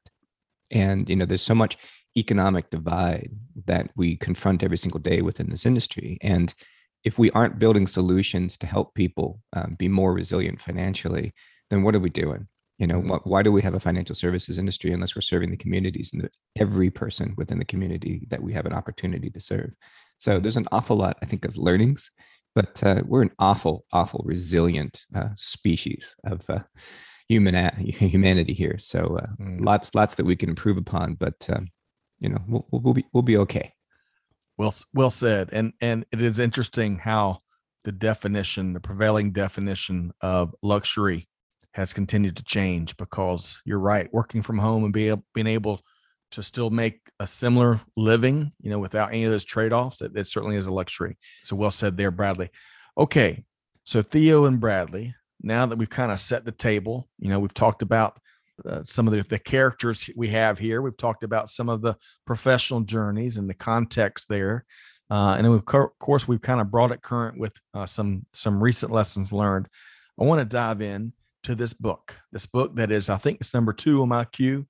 [0.70, 1.76] And you know, there's so much
[2.16, 3.30] economic divide
[3.66, 6.18] that we confront every single day within this industry.
[6.22, 6.54] And
[7.04, 11.32] if we aren't building solutions to help people um, be more resilient financially,
[11.70, 12.48] then what are we doing?
[12.78, 15.56] You know, wh- why do we have a financial services industry unless we're serving the
[15.56, 19.70] communities and the, every person within the community that we have an opportunity to serve?
[20.18, 22.10] So there's an awful lot, I think, of learnings,
[22.54, 26.60] but uh, we're an awful, awful resilient uh, species of uh,
[27.28, 27.54] human
[27.86, 28.78] humanity here.
[28.78, 29.64] So uh, Mm.
[29.64, 31.68] lots, lots that we can improve upon, but um,
[32.18, 33.72] you know, we'll, we'll be we'll be okay.
[34.56, 35.50] Well, well said.
[35.52, 37.40] And and it is interesting how
[37.84, 41.28] the definition, the prevailing definition of luxury,
[41.74, 42.96] has continued to change.
[42.96, 45.82] Because you're right, working from home and be able, being able
[46.32, 50.12] to still make a similar living, you know, without any of those trade offs, it,
[50.16, 51.16] it certainly is a luxury.
[51.44, 52.50] So well said there, Bradley.
[52.98, 53.44] Okay,
[53.84, 55.14] so Theo and Bradley.
[55.42, 58.18] Now that we've kind of set the table, you know, we've talked about
[58.64, 60.82] uh, some of the, the characters we have here.
[60.82, 64.64] We've talked about some of the professional journeys and the context there.
[65.10, 68.62] Uh, and then of course, we've kind of brought it current with uh, some some
[68.62, 69.68] recent lessons learned.
[70.18, 71.12] I want to dive in
[71.44, 72.18] to this book.
[72.32, 74.66] This book that is, I think, it's number two on my queue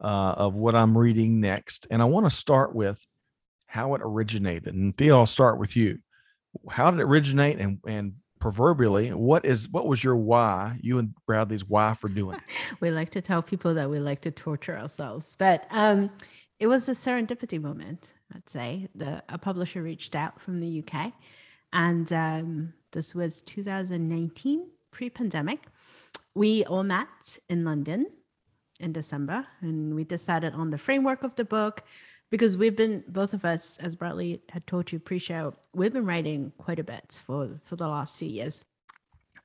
[0.00, 1.86] uh, of what I'm reading next.
[1.90, 3.04] And I want to start with
[3.66, 4.72] how it originated.
[4.74, 5.98] And Theo, I'll start with you.
[6.70, 10.78] How did it originate, and and proverbially, what is what was your why?
[10.82, 12.42] You and Bradley's why for doing it?
[12.80, 16.10] we like to tell people that we like to torture ourselves, but um,
[16.60, 18.12] it was a serendipity moment.
[18.34, 21.14] I'd say the a publisher reached out from the UK,
[21.72, 25.60] and um, this was 2019, pre-pandemic.
[26.34, 28.08] We all met in London
[28.78, 31.82] in December, and we decided on the framework of the book
[32.34, 36.50] because we've been both of us, as Bradley had told you pre-show, we've been writing
[36.58, 38.64] quite a bit for for the last few years.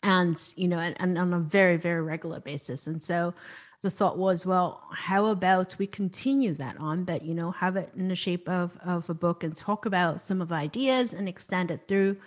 [0.02, 2.88] And you know and, and on a very very regular basis.
[2.88, 3.36] And so
[3.84, 7.92] the thought was well how about we continue that on but you know have it
[7.96, 11.30] in the shape of of a book and talk about some of the ideas and
[11.30, 12.18] extend it through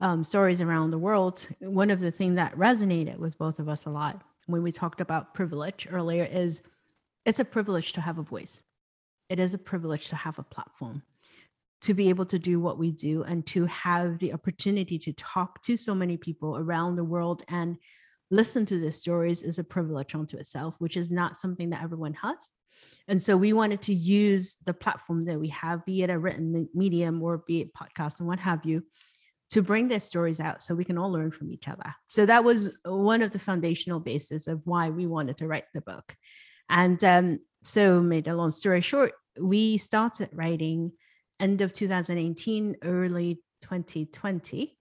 [0.00, 1.48] um, stories around the world.
[1.58, 5.00] One of the things that resonated with both of us a lot when we talked
[5.00, 6.62] about privilege earlier is
[7.24, 8.62] it's a privilege to have a voice
[9.28, 11.02] it is a privilege to have a platform
[11.84, 15.60] to be able to do what we do and to have the opportunity to talk
[15.62, 17.76] to so many people around the world and
[18.30, 22.14] listen to their stories is a privilege unto itself, which is not something that everyone
[22.14, 22.50] has.
[23.06, 26.68] And so we wanted to use the platform that we have, be it a written
[26.74, 28.82] medium or be it podcast and what have you,
[29.50, 31.94] to bring their stories out so we can all learn from each other.
[32.06, 35.82] So that was one of the foundational basis of why we wanted to write the
[35.82, 36.16] book.
[36.70, 40.92] And um, so, made a long story short, we started writing
[41.40, 44.76] end of 2018, early 2020,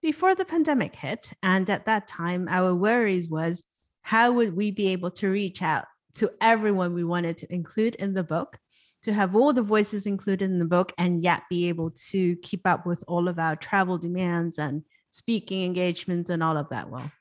[0.00, 1.32] before the pandemic hit.
[1.42, 3.62] And at that time, our worries was
[4.00, 5.84] how would we be able to reach out
[6.14, 8.58] to everyone we wanted to include in the book,
[9.02, 12.66] to have all the voices included in the book, and yet be able to keep
[12.66, 16.88] up with all of our travel demands and speaking engagements and all of that.
[16.88, 17.12] Well,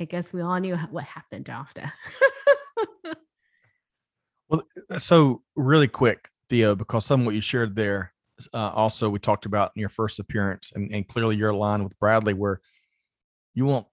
[0.00, 1.92] I guess we all knew what happened after.
[4.52, 4.64] Well,
[4.98, 8.12] so really quick, Theo, because some of what you shared there,
[8.52, 11.98] uh, also we talked about in your first appearance, and, and clearly you're aligned with
[11.98, 12.60] Bradley, where
[13.54, 13.86] you want,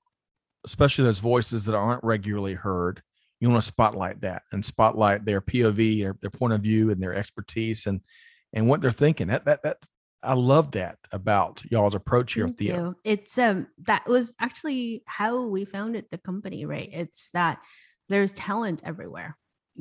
[0.66, 3.02] especially those voices that aren't regularly heard,
[3.40, 7.02] you want to spotlight that and spotlight their POV, their, their point of view, and
[7.02, 8.02] their expertise, and
[8.52, 9.28] and what they're thinking.
[9.28, 9.78] That that that
[10.22, 12.76] I love that about y'all's approach here, Thank Theo.
[12.76, 12.96] you.
[13.06, 16.90] It's um that was actually how we founded the company, right?
[16.92, 17.60] It's that
[18.10, 19.38] there's talent everywhere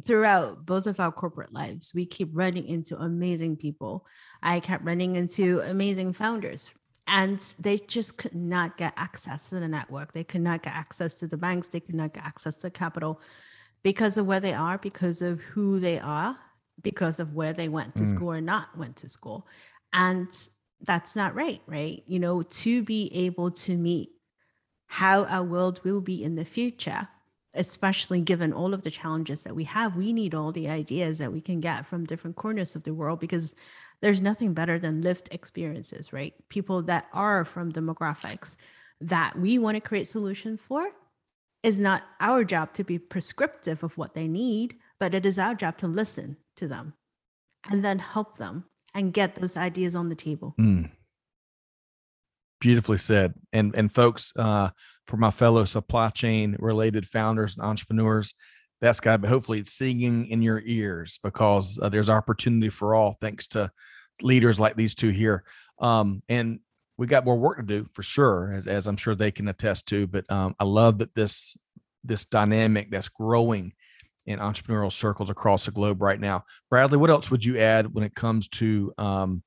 [0.07, 1.93] throughout both of our corporate lives.
[1.95, 4.07] We keep running into amazing people.
[4.43, 6.71] I kept running into amazing founders.
[7.11, 10.13] And they just could not get access to the network.
[10.13, 11.69] They could not get access to the banks.
[11.69, 13.21] They could not get access to capital
[13.83, 16.37] because of where they are, because of who they are,
[16.83, 18.11] because of where they went to Mm.
[18.11, 19.47] school or not went to school.
[19.93, 20.29] And
[20.83, 22.03] that's not right, right?
[22.07, 24.11] You know, to be able to meet
[24.87, 27.09] how our world will be in the future,
[27.59, 31.33] especially given all of the challenges that we have, we need all the ideas that
[31.33, 33.55] we can get from different corners of the world because
[34.01, 36.35] there's nothing better than lived experiences, right?
[36.49, 38.57] People that are from demographics
[39.01, 40.89] that we want to create solutions for
[41.63, 45.55] is not our job to be prescriptive of what they need, but it is our
[45.55, 46.95] job to listen to them
[47.71, 50.55] and then help them and get those ideas on the table.
[50.59, 50.91] Mm.
[52.61, 53.35] Beautifully said.
[53.53, 54.71] And and folks, uh,
[55.07, 58.35] for my fellow supply chain related founders and entrepreneurs,
[58.81, 62.95] that's got to be hopefully it's singing in your ears because uh, there's opportunity for
[62.95, 63.71] all thanks to
[64.23, 65.45] leaders like these two here.
[65.81, 66.61] Um, and
[66.97, 69.87] we got more work to do for sure, as, as I'm sure they can attest
[69.89, 70.07] to.
[70.07, 71.57] But um, I love that this
[72.05, 73.73] this dynamic that's growing
[74.27, 76.45] in entrepreneurial circles across the globe right now.
[76.71, 79.43] Bradley, what else would you add when it comes to um,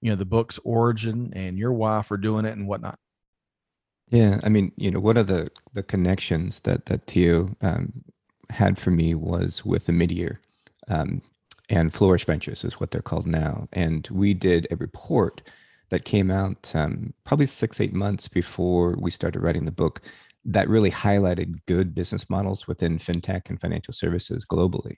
[0.00, 2.98] you know the book's origin and your why for doing it and whatnot?
[4.10, 7.92] Yeah, I mean, you know, one of the the connections that that Theo um,
[8.50, 10.38] had for me was with the Omidyar,
[10.88, 11.22] um,
[11.68, 15.42] and Flourish Ventures is what they're called now, and we did a report
[15.90, 20.00] that came out um, probably six eight months before we started writing the book
[20.44, 24.96] that really highlighted good business models within fintech and financial services globally,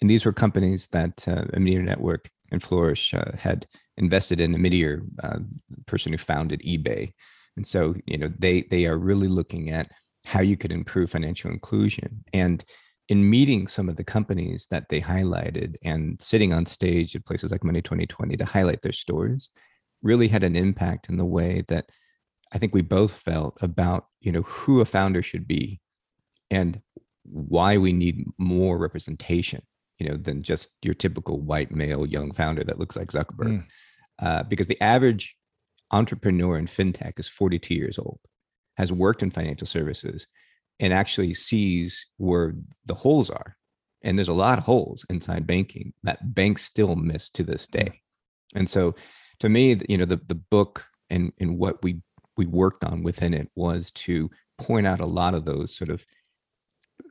[0.00, 4.54] and these were companies that uh, Omidyar Network and Flourish uh, had invested in.
[4.54, 5.38] Omidyar uh,
[5.86, 7.12] person who founded eBay
[7.56, 9.90] and so, you know, they they are really looking at
[10.26, 12.24] how you could improve financial inclusion.
[12.32, 12.64] And
[13.08, 17.52] in meeting some of the companies that they highlighted and sitting on stage at places
[17.52, 19.48] like Money 2020 to highlight their stories
[20.02, 21.90] really had an impact in the way that
[22.52, 25.80] I think we both felt about, you know, who a founder should be
[26.50, 26.80] and
[27.24, 29.62] why we need more representation,
[29.98, 33.48] you know, than just your typical white male young founder that looks like Zuckerberg.
[33.48, 33.64] Mm.
[34.18, 35.36] Uh, because the average
[35.90, 38.18] entrepreneur in fintech is 42 years old,
[38.76, 40.26] has worked in financial services,
[40.80, 42.54] and actually sees where
[42.86, 43.56] the holes are.
[44.02, 47.70] And there's a lot of holes inside banking that banks still miss to this mm.
[47.82, 48.00] day.
[48.54, 48.94] And so
[49.40, 52.00] to me, you know, the, the book and, and what we
[52.36, 56.04] we worked on within it was to point out a lot of those sort of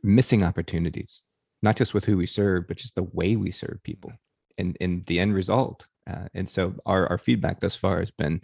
[0.04, 1.24] missing opportunities,
[1.66, 4.14] not just with who we serve, but just the way we serve people
[4.58, 5.88] and, and the end result.
[6.10, 8.40] Uh, and so our, our feedback thus far has been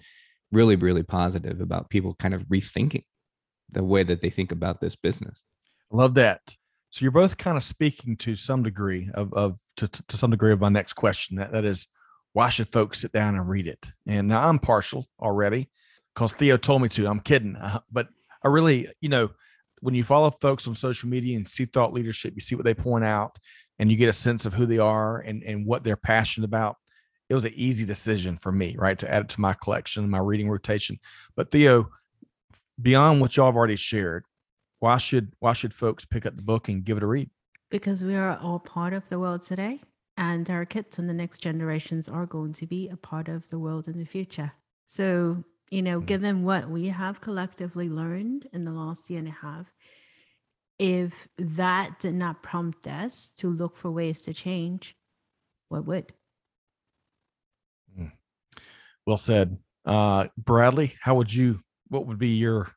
[0.51, 3.05] really, really positive about people kind of rethinking
[3.71, 5.43] the way that they think about this business.
[5.91, 6.41] Love that.
[6.89, 10.51] So you're both kind of speaking to some degree of, of to, to some degree
[10.51, 11.37] of my next question.
[11.37, 11.87] That, that is,
[12.33, 13.85] why should folks sit down and read it?
[14.07, 15.69] And now I'm partial already
[16.13, 17.07] because Theo told me to.
[17.07, 18.09] I'm kidding, uh, but
[18.43, 19.29] I really, you know,
[19.81, 22.73] when you follow folks on social media and see thought leadership, you see what they
[22.73, 23.37] point out,
[23.79, 26.77] and you get a sense of who they are and and what they're passionate about
[27.31, 30.17] it was an easy decision for me, right, to add it to my collection, my
[30.17, 30.99] reading rotation.
[31.37, 31.89] But Theo,
[32.81, 34.25] beyond what y'all have already shared,
[34.79, 37.29] why should why should folks pick up the book and give it a read?
[37.69, 39.79] Because we are all part of the world today,
[40.17, 43.57] and our kids and the next generations are going to be a part of the
[43.57, 44.51] world in the future.
[44.83, 46.05] So, you know, mm-hmm.
[46.05, 49.73] given what we have collectively learned in the last year and a half,
[50.77, 54.95] if that did not prompt us to look for ways to change,
[55.69, 56.13] what would?
[59.07, 59.57] Well said.
[59.85, 62.71] Uh, Bradley, how would you, what would be your?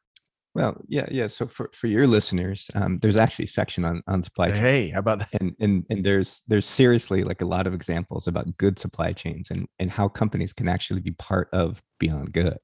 [0.54, 1.26] Well, yeah, yeah.
[1.26, 4.62] So for, for your listeners, um, there's actually a section on, on supply chain.
[4.62, 5.28] Hey, how about that?
[5.40, 9.50] And, and, and there's, there's seriously like a lot of examples about good supply chains
[9.50, 12.58] and, and how companies can actually be part of beyond good.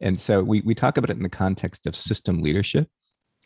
[0.00, 2.88] And so we, we talk about it in the context of system leadership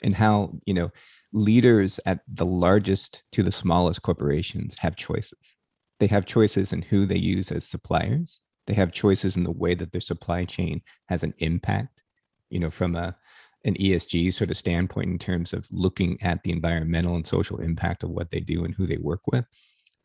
[0.02, 0.90] and how, you know,
[1.32, 5.56] leaders at the largest to the smallest corporations have choices.
[5.98, 9.74] They have choices in who they use as suppliers they have choices in the way
[9.74, 12.02] that their supply chain has an impact,
[12.50, 13.16] you know, from a
[13.64, 18.02] an ESG sort of standpoint in terms of looking at the environmental and social impact
[18.02, 19.44] of what they do and who they work with.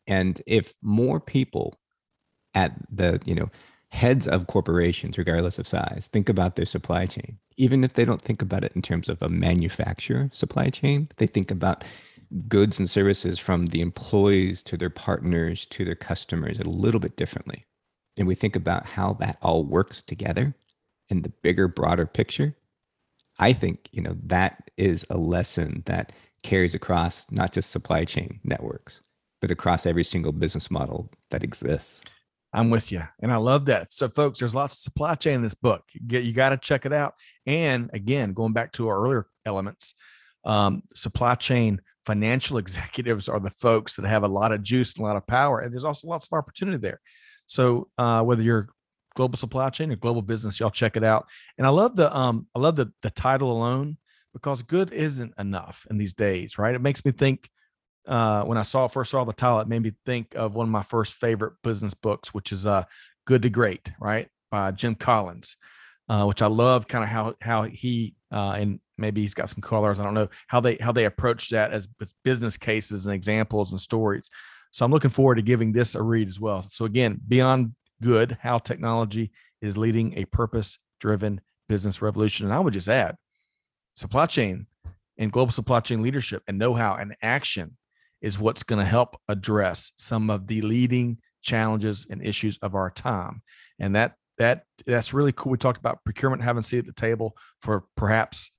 [0.06, 1.74] And if more people
[2.54, 3.50] at the, you know,
[3.90, 8.22] heads of corporations, regardless of size, think about their supply chain, even if they don't
[8.22, 11.84] think about it in terms of a manufacturer supply chain, they think about
[12.46, 17.16] goods and services from the employees to their partners to their customers a little bit
[17.16, 17.64] differently
[18.18, 20.54] and we think about how that all works together
[21.08, 22.56] in the bigger, broader picture,
[23.38, 28.40] I think, you know, that is a lesson that carries across not just supply chain
[28.44, 29.00] networks,
[29.40, 32.00] but across every single business model that exists.
[32.52, 33.02] I'm with you.
[33.20, 33.92] And I love that.
[33.92, 35.84] So, folks, there's lots of supply chain in this book.
[35.92, 37.14] You, get, you got to check it out.
[37.46, 39.94] And again, going back to our earlier elements,
[40.44, 45.04] um, supply chain financial executives are the folks that have a lot of juice and
[45.04, 45.60] a lot of power.
[45.60, 47.00] And there's also lots of opportunity there.
[47.46, 48.68] So uh, whether you're
[49.18, 51.26] global supply chain or global business, y'all check it out.
[51.58, 53.98] And I love the um I love the the title alone
[54.32, 56.74] because good isn't enough in these days, right?
[56.74, 57.50] It makes me think
[58.06, 60.70] uh, when I saw first saw the title, it made me think of one of
[60.70, 62.84] my first favorite business books, which is uh,
[63.26, 65.56] Good to Great, right, by Jim Collins,
[66.08, 66.86] uh, which I love.
[66.86, 69.98] Kind of how how he uh, and maybe he's got some colors.
[69.98, 71.88] I don't know how they how they approach that as
[72.24, 74.30] business cases and examples and stories.
[74.70, 76.62] So I'm looking forward to giving this a read as well.
[76.62, 82.46] So again, beyond good, how technology is leading a purpose driven business revolution.
[82.46, 83.16] And I would just add
[83.96, 84.66] supply chain
[85.16, 87.76] and global supply chain leadership and know how and action
[88.20, 92.90] is what's going to help address some of the leading challenges and issues of our
[92.90, 93.42] time.
[93.78, 95.52] And that that that's really cool.
[95.52, 98.52] We talked about procurement having seat at the table for perhaps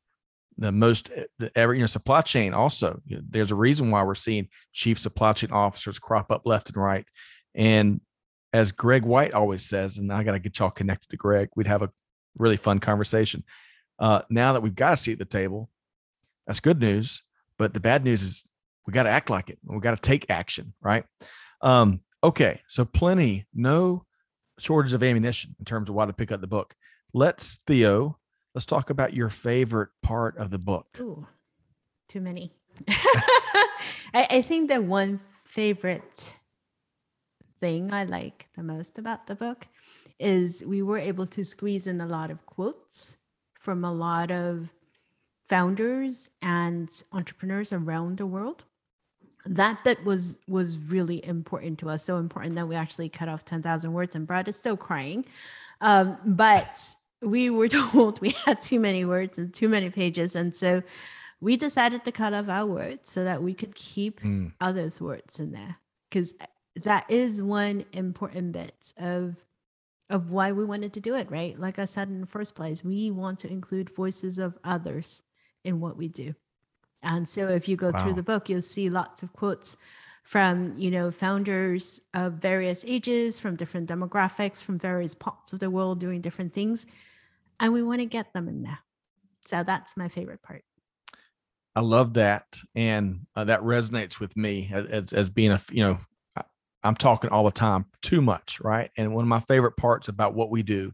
[0.57, 3.91] the most eh, the ever you know supply chain also you know, there's a reason
[3.91, 7.05] why we're seeing chief supply chain officers crop up left and right
[7.55, 8.01] and
[8.53, 11.67] as greg white always says and i got to get y'all connected to greg we'd
[11.67, 11.91] have a
[12.37, 13.43] really fun conversation
[13.99, 15.69] Uh, now that we've got a seat at the table,
[16.47, 17.21] that's good news.
[17.57, 18.45] But the bad news is
[18.87, 19.59] we got to act like it.
[19.65, 21.03] We got to take action, right?
[21.61, 24.05] Um, okay, so plenty, no
[24.57, 26.73] shortage of ammunition in terms of why to pick up the book.
[27.13, 28.17] Let's Theo,
[28.55, 30.87] let's talk about your favorite part of the book.
[31.01, 31.27] Ooh,
[32.07, 32.53] too many.
[32.87, 36.35] I, I think that one favorite
[37.59, 39.67] thing I like the most about the book
[40.19, 43.17] is we were able to squeeze in a lot of quotes
[43.59, 44.69] from a lot of
[45.47, 48.65] founders and entrepreneurs around the world.
[49.45, 53.45] That bit was was really important to us so important that we actually cut off
[53.45, 55.25] 10,000 words and Brad is still crying.
[55.81, 56.79] Um, but
[57.21, 60.83] we were told we had too many words and too many pages and so
[61.41, 64.51] we decided to cut off our words so that we could keep mm.
[64.59, 65.77] others words in there.
[66.09, 66.33] Because
[66.75, 69.35] that is one important bit of
[70.09, 72.83] of why we wanted to do it right like i said in the first place
[72.83, 75.23] we want to include voices of others
[75.63, 76.33] in what we do
[77.01, 78.03] and so if you go wow.
[78.03, 79.77] through the book, you'll see lots of quotes
[80.23, 85.69] from, you know, founders of various ages, from different demographics, from various parts of the
[85.69, 86.85] world doing different things.
[87.59, 88.79] And we want to get them in there.
[89.47, 90.63] So that's my favorite part.
[91.75, 92.45] I love that.
[92.75, 95.99] And uh, that resonates with me as, as being a, you know,
[96.83, 98.89] I'm talking all the time too much, right?
[98.97, 100.91] And one of my favorite parts about what we do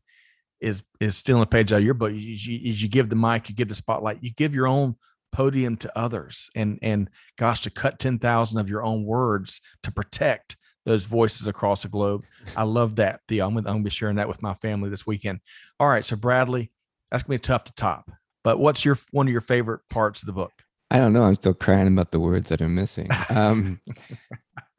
[0.62, 2.12] is is stealing a page out of your book.
[2.12, 4.96] Is you, is you give the mic, you give the spotlight, you give your own
[5.32, 10.56] podium to others and and gosh to cut 10,000 of your own words to protect
[10.86, 12.24] those voices across the globe.
[12.56, 13.48] I love that, Theo.
[13.48, 15.40] I'm going to be sharing that with my family this weekend.
[15.80, 16.72] All right, so Bradley,
[17.12, 18.12] that's going to be tough to top.
[18.44, 20.52] But what's your one of your favorite parts of the book?
[20.92, 21.24] I don't know.
[21.24, 23.10] I'm still crying about the words that are missing.
[23.30, 23.82] Um,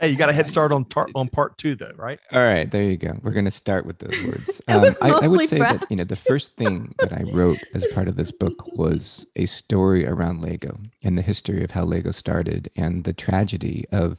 [0.00, 2.20] Hey, you got a head start on tar- on part two, though, right?
[2.32, 3.18] All right, there you go.
[3.22, 4.60] We're going to start with those words.
[4.68, 7.86] Um, I, I, would say that you know the first thing that I wrote as
[7.86, 12.10] part of this book was a story around Lego and the history of how Lego
[12.10, 14.18] started and the tragedy of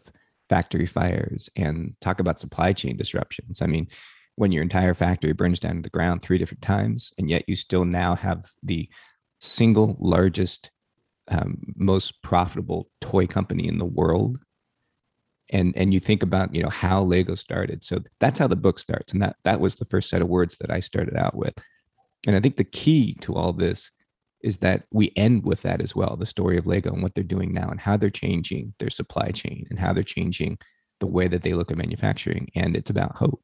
[0.50, 3.62] factory fires and talk about supply chain disruptions.
[3.62, 3.88] I mean,
[4.38, 7.56] when your entire factory burns down to the ground three different times, and yet you
[7.56, 8.90] still now have the
[9.40, 10.72] single largest,
[11.28, 14.40] um, most profitable toy company in the world
[15.52, 17.84] and and you think about you know how lego started.
[17.84, 20.58] So that's how the book starts and that that was the first set of words
[20.58, 21.54] that i started out with.
[22.28, 23.92] And i think the key to all this
[24.42, 27.24] is that we end with that as well the story of lego and what they're
[27.24, 30.58] doing now and how they're changing their supply chain and how they're changing
[31.00, 33.44] the way that they look at manufacturing and it's about hope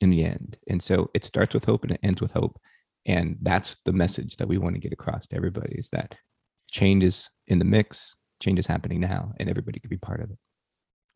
[0.00, 0.58] in the end.
[0.68, 2.58] And so it starts with hope and it ends with hope.
[3.06, 6.16] And that's the message that we want to get across to everybody is that
[6.70, 10.30] change is in the mix change is happening now and everybody can be part of
[10.30, 10.38] it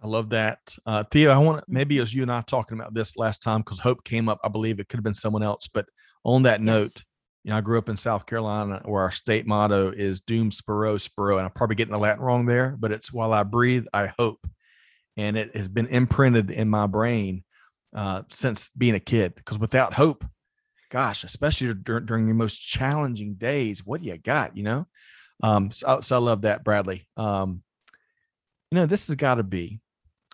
[0.03, 0.59] I love that.
[0.85, 3.79] Uh, Theo, I want maybe as you and I talking about this last time because
[3.79, 4.41] Hope came up.
[4.43, 5.69] I believe it could have been someone else.
[5.73, 5.87] But
[6.25, 6.67] on that yes.
[6.67, 6.93] note,
[7.45, 10.99] you know, I grew up in South Carolina where our state motto is Dum Spiro
[10.99, 11.39] Spero.
[11.39, 14.45] And I'm probably getting the Latin wrong there, but it's while I breathe, I hope.
[15.17, 17.45] And it has been imprinted in my brain
[17.95, 20.25] uh, since being a kid because without hope,
[20.91, 24.87] gosh, especially during, during your most challenging days, what do you got, you know?
[25.43, 27.09] Um, so, so I love that, Bradley.
[27.17, 27.63] Um,
[28.71, 29.82] you know, this has got to be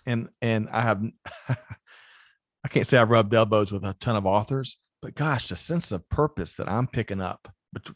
[0.09, 1.03] and and I have
[1.49, 5.91] I can't say I've rubbed elbows with a ton of authors, but gosh, the sense
[5.91, 7.47] of purpose that I'm picking up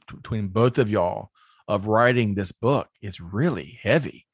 [0.08, 1.30] between both of y'all
[1.68, 4.26] of writing this book is really heavy.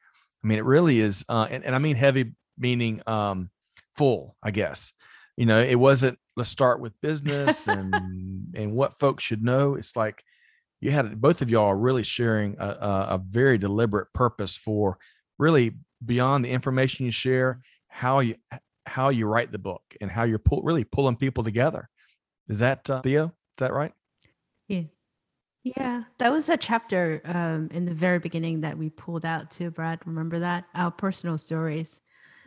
[0.43, 3.49] I mean, it really is, uh, and, and I mean heavy meaning um,
[3.95, 4.93] full, I guess.
[5.37, 7.93] You know, it wasn't let's start with business and
[8.55, 9.75] and what folks should know.
[9.75, 10.21] It's like
[10.81, 14.97] you had both of y'all really sharing a, a, a very deliberate purpose for
[15.37, 18.35] really beyond the information you share, how you
[18.85, 21.89] how you write the book and how you're pull, really pulling people together.
[22.47, 23.25] Is that uh, Theo?
[23.25, 23.93] Is that right?
[24.67, 24.83] Yeah.
[25.63, 29.69] Yeah, that was a chapter um, in the very beginning that we pulled out too,
[29.69, 29.99] Brad.
[30.05, 30.65] Remember that?
[30.73, 31.99] Our personal stories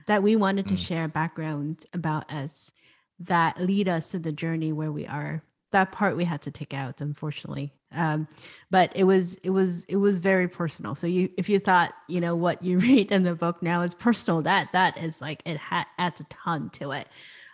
[0.07, 0.79] that we wanted to mm.
[0.79, 2.73] share background about us
[3.21, 5.45] that lead us to the journey where we are.
[5.73, 8.29] That part we had to take out, unfortunately um,
[8.71, 12.21] but it was it was it was very personal so you if you thought you
[12.21, 15.57] know what you read in the book now is personal that that is like it
[15.57, 17.09] ha- adds a ton to it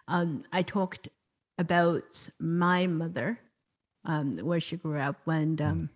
[0.08, 1.08] um, i talked
[1.58, 3.38] about my mother
[4.04, 5.90] um, where she grew up when um,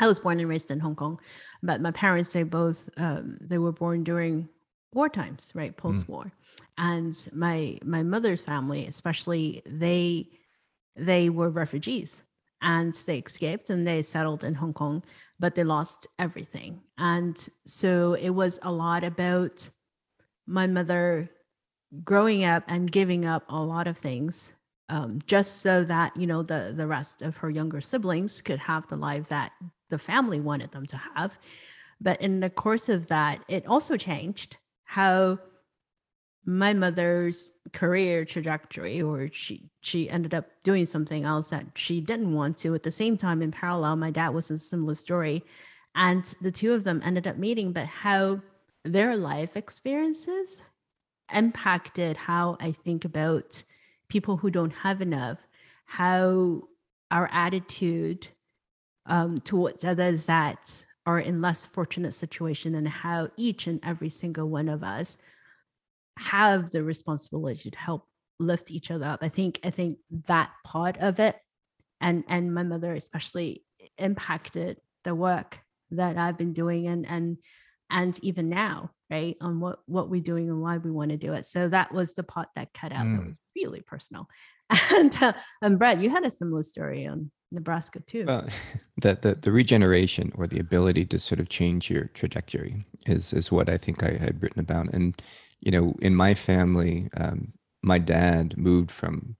[0.00, 1.20] i was born and raised in hong kong
[1.62, 4.48] but my parents they both um, they were born during
[4.92, 5.76] war times right mm.
[5.76, 6.30] post-war mm.
[6.78, 10.28] and my my mother's family especially they
[10.98, 12.22] they were refugees
[12.60, 15.04] and they escaped and they settled in Hong Kong,
[15.38, 16.80] but they lost everything.
[16.96, 19.68] And so it was a lot about
[20.46, 21.30] my mother
[22.04, 24.52] growing up and giving up a lot of things
[24.88, 28.86] um, just so that you know the the rest of her younger siblings could have
[28.88, 29.52] the life that
[29.90, 31.38] the family wanted them to have.
[32.00, 35.38] But in the course of that, it also changed how
[36.44, 42.32] my mother's career trajectory or she she ended up doing something else that she didn't
[42.32, 42.74] want to.
[42.74, 45.44] At the same time in parallel my dad was a similar story
[45.94, 48.40] and the two of them ended up meeting but how
[48.84, 50.62] their life experiences
[51.34, 53.62] impacted how i think about
[54.08, 55.38] people who don't have enough
[55.84, 56.62] how
[57.10, 58.28] our attitude
[59.06, 64.48] um, towards others that are in less fortunate situation and how each and every single
[64.48, 65.16] one of us
[66.18, 68.06] have the responsibility to help
[68.38, 69.20] lift each other up.
[69.22, 71.36] I think I think that part of it
[72.00, 73.64] and and my mother especially
[73.98, 75.60] impacted the work
[75.90, 77.38] that I've been doing and and
[77.90, 79.36] and even now, right?
[79.40, 81.46] On what what we're doing and why we want to do it.
[81.46, 83.06] So that was the part that cut out.
[83.06, 83.16] Mm.
[83.16, 84.28] That was really personal.
[84.92, 88.26] And uh, and Brad, you had a similar story on Nebraska too.
[88.26, 88.46] Well,
[89.00, 93.50] the, the the regeneration or the ability to sort of change your trajectory is is
[93.50, 94.92] what I think I had written about.
[94.92, 95.20] And
[95.60, 97.52] you know, in my family, um,
[97.82, 99.36] my dad moved from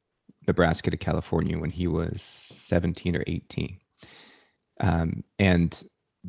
[0.47, 3.79] Nebraska to California when he was 17 or 18
[4.81, 5.85] um, and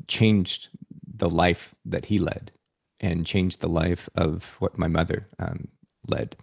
[0.07, 0.69] changed
[1.15, 2.51] the life that he led
[2.99, 5.67] and changed the life of what my mother um,
[6.07, 6.35] led.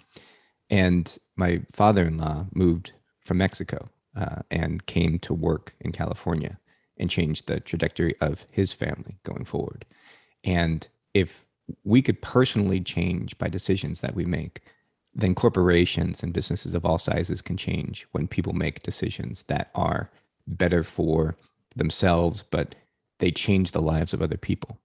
[0.71, 6.59] And my father in law moved from Mexico uh, and came to work in California
[6.99, 9.85] and changed the trajectory of his family going forward.
[10.43, 11.46] And if
[11.85, 14.61] we could personally change by decisions that we make,
[15.15, 20.11] then corporations and businesses of all sizes can change when people make decisions that are
[20.47, 21.37] better for
[21.75, 22.75] themselves, but
[23.19, 24.79] they change the lives of other people.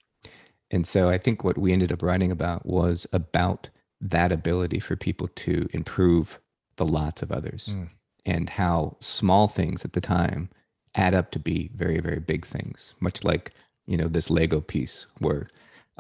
[0.72, 3.70] And so I think what we ended up writing about was about
[4.00, 6.40] that ability for people to improve
[6.78, 7.90] the lots of others mm.
[8.26, 10.50] and how small things at the time
[10.96, 13.52] add up to be very, very big things, much like,
[13.86, 15.48] you know, this Lego piece where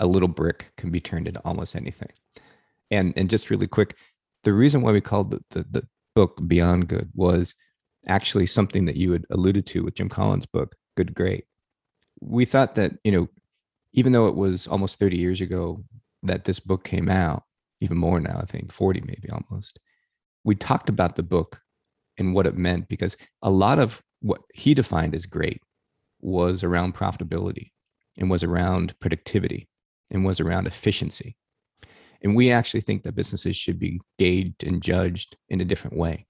[0.01, 2.09] a little brick can be turned into almost anything.
[2.89, 3.95] And and just really quick,
[4.43, 7.53] the reason why we called the, the, the book Beyond Good was
[8.09, 11.45] actually something that you had alluded to with Jim Collins' book, Good Great.
[12.19, 13.29] We thought that, you know,
[13.93, 15.83] even though it was almost 30 years ago
[16.23, 17.43] that this book came out,
[17.79, 19.79] even more now, I think 40 maybe almost,
[20.43, 21.61] we talked about the book
[22.17, 25.61] and what it meant because a lot of what he defined as great
[26.19, 27.71] was around profitability
[28.17, 29.67] and was around productivity
[30.11, 31.35] and was around efficiency.
[32.23, 36.27] And we actually think that businesses should be gauged and judged in a different way.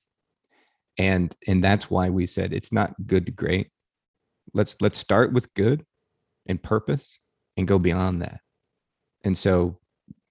[0.98, 3.70] And and that's why we said it's not good to great.
[4.54, 5.86] Let's let's start with good
[6.46, 7.20] and purpose
[7.58, 8.40] and go beyond that.
[9.24, 9.80] And so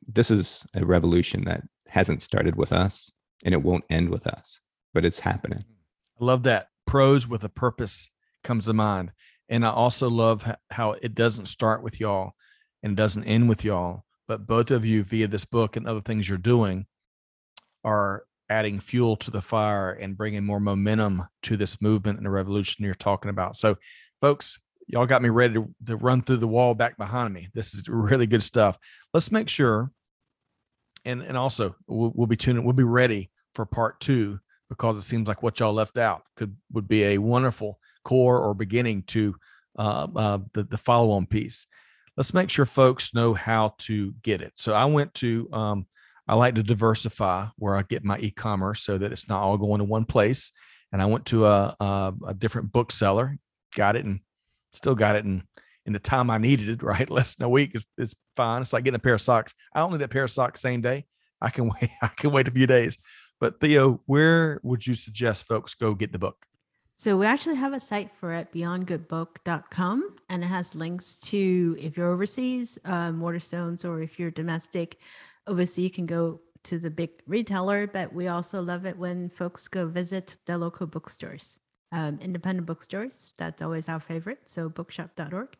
[0.06, 3.10] this is a revolution that hasn't started with us
[3.44, 4.60] and it won't end with us,
[4.92, 5.64] but it's happening.
[6.20, 6.68] I love that.
[6.86, 8.10] Pros with a purpose
[8.42, 9.12] comes to mind.
[9.48, 12.32] And I also love how it doesn't start with y'all
[12.82, 16.00] and it doesn't end with y'all, but both of you via this book and other
[16.00, 16.86] things you're doing
[17.84, 22.30] are adding fuel to the fire and bringing more momentum to this movement and the
[22.30, 23.56] revolution you're talking about.
[23.56, 23.76] So,
[24.20, 27.48] folks, y'all got me ready to, to run through the wall back behind me.
[27.54, 28.76] This is really good stuff.
[29.14, 29.90] Let's make sure,
[31.04, 32.64] and and also we'll, we'll be tuning.
[32.64, 36.56] We'll be ready for part two because it seems like what y'all left out could
[36.72, 39.36] would be a wonderful core or beginning to
[39.78, 41.66] uh, uh, the the follow on piece
[42.20, 44.52] let's make sure folks know how to get it.
[44.54, 45.86] So I went to, um,
[46.28, 49.78] I like to diversify where I get my e-commerce so that it's not all going
[49.78, 50.52] to one place.
[50.92, 53.38] And I went to a, a, a different bookseller,
[53.74, 54.20] got it, and
[54.74, 55.44] still got it in
[55.86, 56.82] in the time I needed it.
[56.82, 58.60] Right, less than a week is, is fine.
[58.60, 59.54] It's like getting a pair of socks.
[59.74, 61.06] I don't need a pair of socks same day.
[61.40, 61.88] I can wait.
[62.02, 62.98] I can wait a few days.
[63.40, 66.36] But Theo, where would you suggest folks go get the book?
[67.00, 71.96] So we actually have a site for it, beyondgoodbook.com, and it has links to if
[71.96, 74.98] you're overseas, um, Waterstones, or if you're domestic
[75.46, 77.86] overseas, you can go to the big retailer.
[77.86, 81.58] But we also love it when folks go visit the local bookstores,
[81.90, 83.32] um, independent bookstores.
[83.38, 84.40] That's always our favorite.
[84.44, 85.56] So bookshop.org.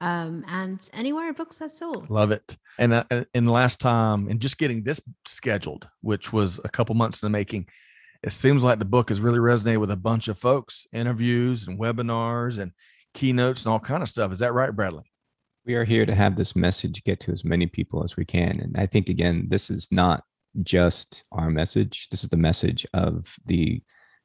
[0.00, 2.08] Um, and anywhere books are sold.
[2.10, 2.56] Love it.
[2.78, 6.94] And uh, in the last time, and just getting this scheduled, which was a couple
[6.94, 7.66] months in the making,
[8.26, 11.78] it seems like the book has really resonated with a bunch of folks, interviews and
[11.78, 12.72] webinars and
[13.14, 14.32] keynotes and all kind of stuff.
[14.32, 15.04] Is that right, Bradley?
[15.64, 18.58] We are here to have this message get to as many people as we can.
[18.60, 20.24] And I think again, this is not
[20.64, 22.08] just our message.
[22.10, 23.80] This is the message of the,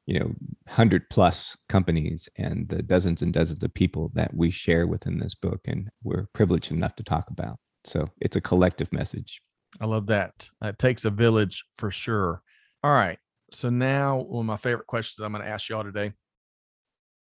[0.06, 0.32] you know,
[0.66, 5.36] hundred plus companies and the dozens and dozens of people that we share within this
[5.36, 7.56] book and we're privileged enough to talk about.
[7.84, 9.40] So it's a collective message.
[9.80, 10.50] I love that.
[10.60, 12.42] It takes a village for sure.
[12.82, 13.18] All right.
[13.54, 16.12] So now one of my favorite questions I'm going to ask y'all today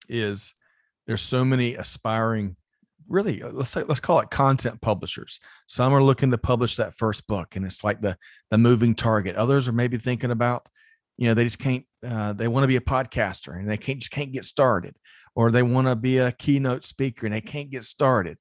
[0.08, 0.54] is
[1.06, 2.56] there's so many aspiring
[3.08, 5.40] really uh, let's say let's call it content publishers.
[5.66, 8.16] Some are looking to publish that first book and it's like the
[8.50, 9.36] the moving target.
[9.36, 10.68] Others are maybe thinking about
[11.16, 13.98] you know they just can't uh, they want to be a podcaster and they can't
[13.98, 14.96] just can't get started.
[15.36, 18.38] Or they want to be a keynote speaker and they can't get started.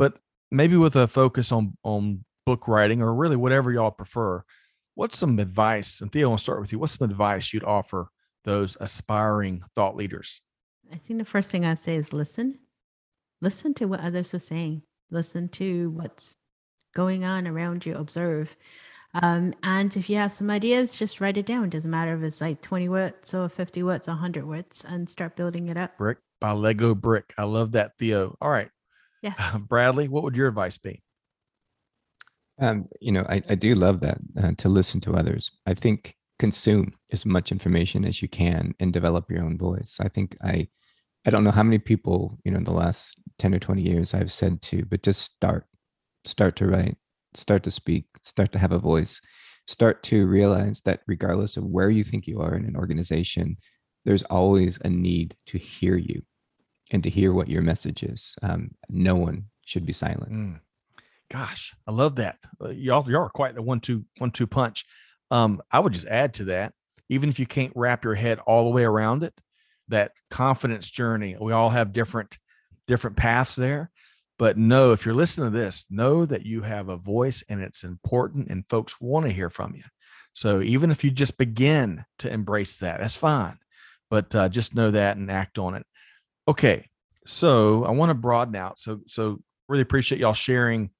[0.00, 0.14] But
[0.50, 4.44] maybe with a focus on on book writing or really whatever y'all prefer
[4.94, 7.64] what's some advice and theo i want to start with you what's some advice you'd
[7.64, 8.08] offer
[8.44, 10.40] those aspiring thought leaders
[10.92, 12.58] I think the first thing I'd say is listen.
[13.40, 14.82] Listen to what others are saying.
[15.10, 16.36] Listen to what's
[16.94, 17.96] going on around you.
[17.96, 18.54] Observe.
[19.14, 21.70] Um, and if you have some ideas, just write it down.
[21.70, 25.68] Doesn't matter if it's like 20 words or 50 words, 100 words, and start building
[25.68, 25.96] it up.
[25.96, 28.68] brick by lego brick i love that theo all right
[29.22, 29.56] Yes.
[29.68, 31.02] bradley what would your advice be
[32.60, 35.50] Um, you know, I, I do love that uh, to listen to others.
[35.66, 39.98] I think consume as much information as you can and develop your own voice.
[40.00, 40.68] I think I,
[41.26, 44.14] I don't know how many people you know in the last ten or twenty years
[44.14, 45.66] I've said to, but just start,
[46.24, 46.96] start to write,
[47.34, 49.20] start to speak, start to have a voice,
[49.66, 53.56] start to realize that regardless of where you think you are in an organization,
[54.04, 56.22] there's always a need to hear you,
[56.90, 58.36] and to hear what your message is.
[58.42, 60.32] Um, no one should be silent.
[60.32, 60.60] Mm.
[61.30, 62.38] Gosh, I love that.
[62.62, 64.84] Uh, y'all, y'all are quite a one-two, one-two punch.
[65.30, 66.72] Um, I would just add to that,
[67.08, 69.34] even if you can't wrap your head all the way around it,
[69.88, 71.36] that confidence journey.
[71.40, 72.38] We all have different,
[72.86, 73.90] different paths there.
[74.38, 77.84] But know if you're listening to this, know that you have a voice and it's
[77.84, 79.84] important, and folks want to hear from you.
[80.32, 83.58] So even if you just begin to embrace that, that's fine.
[84.10, 85.86] But uh, just know that and act on it.
[86.48, 86.88] Okay,
[87.26, 88.78] so I want to broaden out.
[88.78, 90.90] So so really appreciate y'all sharing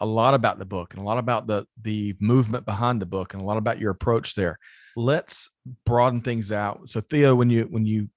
[0.00, 3.34] a lot about the book and a lot about the the movement behind the book
[3.34, 4.58] and a lot about your approach there.
[4.96, 5.50] Let's
[5.86, 6.88] broaden things out.
[6.88, 8.08] So Theo, when you when you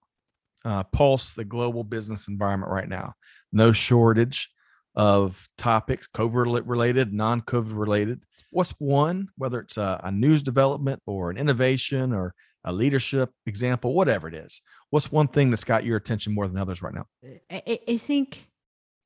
[0.65, 3.13] uh, pulse the global business environment right now,
[3.51, 4.49] no shortage
[4.95, 8.21] of topics, COVID related, non COVID related.
[8.49, 13.93] What's one, whether it's a, a news development or an innovation or a leadership example,
[13.93, 14.61] whatever it is?
[14.89, 17.05] What's one thing that's got your attention more than others right now?
[17.49, 18.49] I, I- I think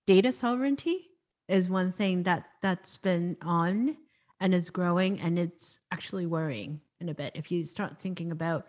[0.08, 1.11] data sovereignty
[1.52, 3.98] is one thing that that's been on
[4.40, 7.34] and is growing and it's actually worrying in a bit.
[7.36, 8.68] If you start thinking about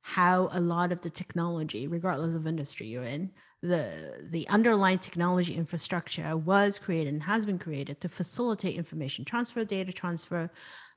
[0.00, 3.30] how a lot of the technology regardless of industry you're in
[3.62, 9.64] the the underlying technology infrastructure was created and has been created to facilitate information transfer
[9.64, 10.50] data transfer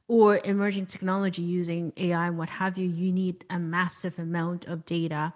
[0.07, 4.83] or emerging technology using ai and what have you you need a massive amount of
[4.85, 5.31] data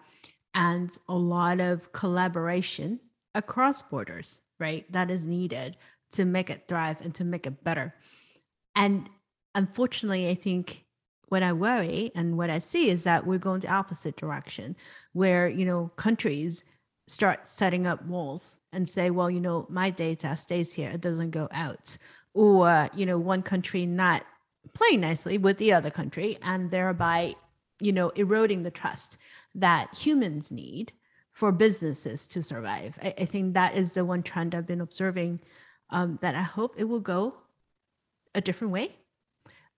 [0.56, 3.00] and a lot of collaboration
[3.36, 4.92] across borders, right?
[4.92, 5.78] That is needed
[6.12, 7.94] to make it thrive and to make it better.
[8.76, 9.10] And
[9.56, 10.86] unfortunately, I think
[11.30, 14.76] what I worry and what I see is that we're going the opposite direction,
[15.14, 16.64] where you know countries
[17.08, 21.32] start setting up walls and say, well, you know, my data stays here; it doesn't
[21.32, 21.98] go out,
[22.34, 24.26] or you know, one country not
[24.74, 27.36] playing nicely with the other country, and thereby,
[27.80, 29.18] you know, eroding the trust
[29.56, 30.92] that humans need
[31.40, 33.00] for businesses to survive.
[33.02, 35.40] I, I think that is the one trend I've been observing
[35.90, 37.34] um, that I hope it will go
[38.36, 38.94] a different way,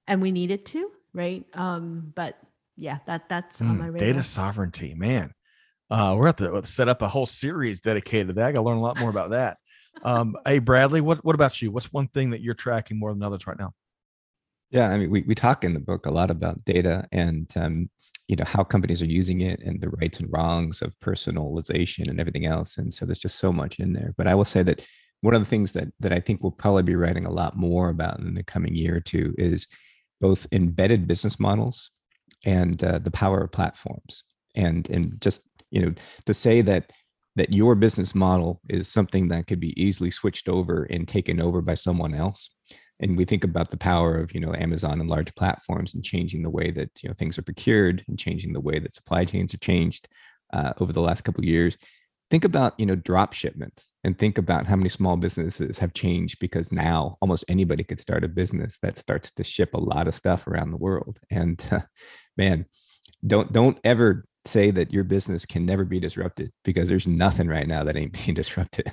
[0.08, 1.46] and we need it to, right?
[1.54, 2.40] Um, but
[2.76, 4.00] yeah, that that's on my Mm, radar.
[4.00, 5.36] data sovereignty, man.
[5.92, 8.46] Uh, we're at to set up a whole series dedicated to that.
[8.46, 9.58] I got to learn a lot more about that.
[10.04, 11.70] Um, hey, Bradley, what what about you?
[11.70, 13.74] What's one thing that you're tracking more than others right now?
[14.72, 17.90] Yeah, I mean, we, we talk in the book a lot about data and um,
[18.32, 22.18] you know how companies are using it and the rights and wrongs of personalization and
[22.18, 22.78] everything else.
[22.78, 24.14] And so there's just so much in there.
[24.18, 24.86] But I will say that
[25.20, 27.90] one of the things that that I think we'll probably be writing a lot more
[27.90, 29.68] about in the coming year or two is
[30.22, 31.92] both embedded business models
[32.46, 34.24] and uh, the power of platforms.
[34.56, 35.94] And and just you know
[36.26, 36.94] to say that
[37.36, 41.62] that your business model is something that could be easily switched over and taken over
[41.62, 42.50] by someone else
[43.02, 46.44] and we think about the power of you know amazon and large platforms and changing
[46.44, 49.54] the way that you know things are procured and changing the way that supply chains
[49.54, 50.08] are changed
[50.54, 51.78] uh, over the last couple of years.
[52.30, 56.40] Think about you know drop shipments and think about how many small businesses have changed
[56.40, 60.16] because now almost anybody could start a business that starts to ship a lot of
[60.16, 61.20] stuff around the world.
[61.30, 61.82] And uh,
[62.38, 62.66] man
[63.26, 67.68] don't don't ever say that your business can never be disrupted because there's nothing right
[67.68, 68.92] now that ain't being disrupted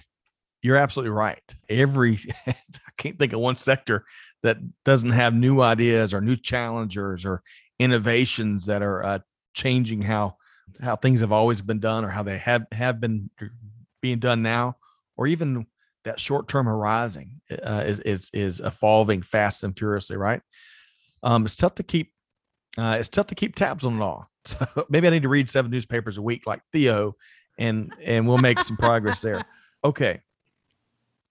[0.63, 1.43] You're absolutely right.
[1.69, 2.55] Every I
[2.97, 4.05] can't think of one sector
[4.43, 7.43] that doesn't have new ideas or new challengers or
[7.79, 9.19] innovations that are uh,
[9.55, 10.37] changing how
[10.81, 13.31] how things have always been done or how they have have been
[14.01, 14.77] being done now,
[15.17, 15.67] or even
[16.05, 20.17] that short term horizon uh, is is is evolving fast and furiously.
[20.17, 20.41] Right?
[21.23, 22.13] Um, it's tough to keep
[22.77, 24.31] uh, it's tough to keep tabs on it all.
[24.49, 27.17] So maybe I need to read seven newspapers a week like Theo,
[27.59, 29.45] and and we'll make some progress there.
[29.85, 30.23] Okay.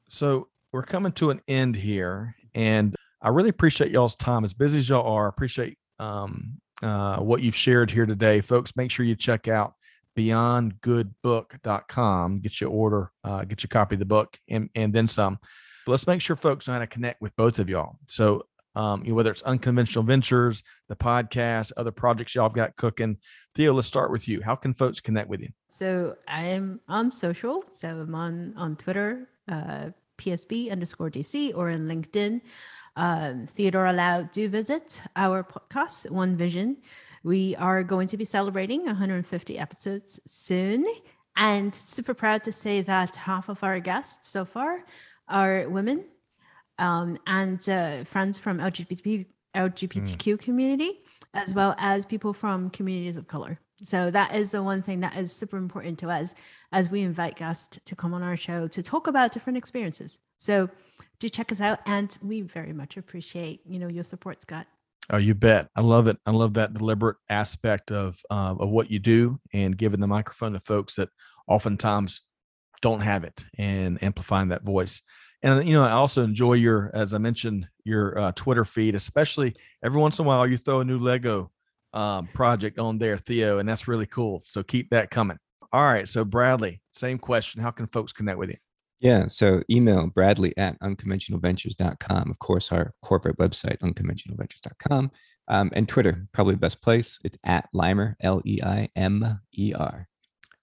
[0.09, 4.45] So we're coming to an end here, and I really appreciate y'all's time.
[4.45, 8.75] As busy as y'all are, appreciate um, uh, what you've shared here today, folks.
[8.75, 9.73] Make sure you check out
[10.17, 12.39] beyondgoodbook.com.
[12.39, 15.39] Get your order, uh, get your copy of the book, and and then some.
[15.85, 17.99] But let's make sure folks know how to connect with both of y'all.
[18.07, 18.43] So
[18.77, 23.17] um, you know, whether it's unconventional ventures, the podcast, other projects y'all have got cooking.
[23.55, 24.39] Theo, let's start with you.
[24.43, 25.49] How can folks connect with you?
[25.67, 27.63] So I'm on social.
[27.71, 32.41] So I'm on on Twitter, uh, PSB underscore DC, or in LinkedIn.
[32.95, 36.77] Um, Theodore Lau, do visit our podcast, One Vision.
[37.23, 40.85] We are going to be celebrating 150 episodes soon,
[41.35, 44.83] and super proud to say that half of our guests so far
[45.27, 46.05] are women
[46.79, 49.25] um, and uh, friends from LGBT,
[49.55, 50.39] LGBTQ mm.
[50.39, 51.01] community,
[51.33, 53.59] as well as people from communities of color.
[53.83, 56.33] So that is the one thing that is super important to us
[56.71, 60.19] as we invite guests to come on our show to talk about different experiences.
[60.37, 60.69] So
[61.19, 64.67] do check us out, and we very much appreciate you know your support, Scott.
[65.09, 65.69] Oh, you bet.
[65.75, 66.17] I love it.
[66.25, 70.53] I love that deliberate aspect of uh, of what you do and giving the microphone
[70.53, 71.09] to folks that
[71.47, 72.21] oftentimes
[72.81, 75.01] don't have it and amplifying that voice
[75.43, 79.55] and you know i also enjoy your as i mentioned your uh, twitter feed especially
[79.83, 81.51] every once in a while you throw a new lego
[81.93, 84.43] um, project on there theo and that's really cool.
[84.45, 85.37] So keep that coming.
[85.73, 87.61] All right so bradley same question.
[87.61, 88.57] How can folks connect with you?
[88.99, 95.11] Yeah so email bradley at unconventionalventures.com of course our corporate website unconventionalventures.com
[95.49, 97.19] um, and twitter probably the best place.
[97.23, 100.07] It's at Leimer l-e-i-m-e-r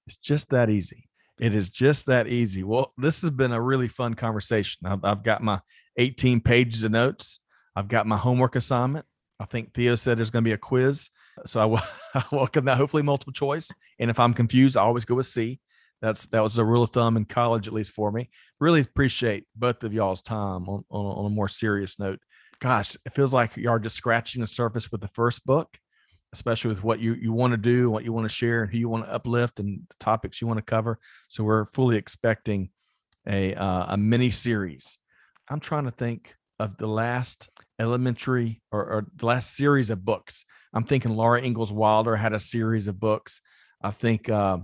[0.06, 1.08] it's just that easy.
[1.38, 2.62] It is just that easy.
[2.62, 4.86] Well, this has been a really fun conversation.
[4.86, 5.60] I've, I've, got my
[5.96, 7.40] 18 pages of notes.
[7.74, 9.04] I've got my homework assignment.
[9.41, 11.11] I think Theo said there's going to be a quiz.
[11.47, 11.82] So I, w-
[12.14, 13.70] I welcome that, hopefully multiple choice.
[13.99, 15.61] And if I'm confused, I always go with C.
[16.03, 18.28] That's that was a rule of thumb in college, at least for me.
[18.61, 22.18] Really appreciate both of y'all's time on, on, on a more serious note.
[22.61, 25.78] Gosh, it feels like you are just scratching the surface with the first book
[26.35, 28.76] especially with what you, you want to do, what you want to share, and who
[28.76, 30.99] you want to uplift, and the topics you want to cover.
[31.28, 32.70] So we're fully expecting
[33.26, 34.99] a uh, a mini series.
[35.49, 37.48] I'm trying to think of the last
[37.80, 40.44] elementary or, or, the last series of books.
[40.72, 43.40] I'm thinking Laura Ingalls Wilder had a series of books.
[43.82, 44.59] I think uh,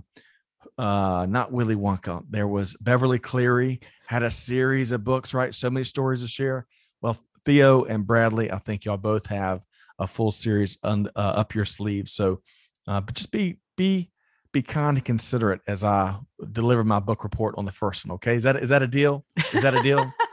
[0.77, 2.23] uh, not Willy Wonka.
[2.29, 5.33] There was Beverly Cleary had a series of books.
[5.33, 6.65] Right, so many stories to share.
[7.01, 9.61] Well, Theo and Bradley, I think y'all both have
[9.99, 12.07] a full series un, uh, up your sleeve.
[12.07, 12.41] So,
[12.87, 14.11] uh, but just be be
[14.51, 16.17] be kind and considerate as I
[16.51, 18.15] deliver my book report on the first one.
[18.15, 19.25] Okay, is that is that a deal?
[19.53, 20.11] Is that a deal?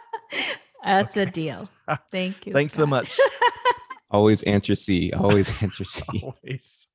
[0.88, 1.28] That's okay.
[1.28, 1.68] a deal.
[2.10, 2.52] Thank you.
[2.52, 2.82] Thanks Scott.
[2.82, 3.18] so much.
[4.10, 5.12] always answer C.
[5.12, 6.02] Always answer C.
[6.22, 6.86] always.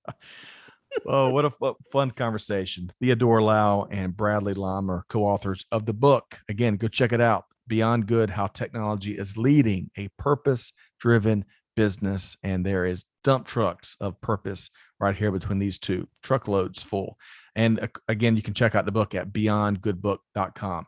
[1.06, 2.92] oh, what a fun conversation.
[3.00, 6.40] Theodore Lau and Bradley Lum are co-authors of the book.
[6.50, 7.46] Again, go check it out.
[7.68, 14.20] Beyond Good: How Technology is Leading a Purpose-Driven business and there is dump trucks of
[14.22, 14.70] purpose
[15.00, 17.18] right here between these two truckloads full
[17.56, 20.86] and uh, again you can check out the book at beyondgoodbook.com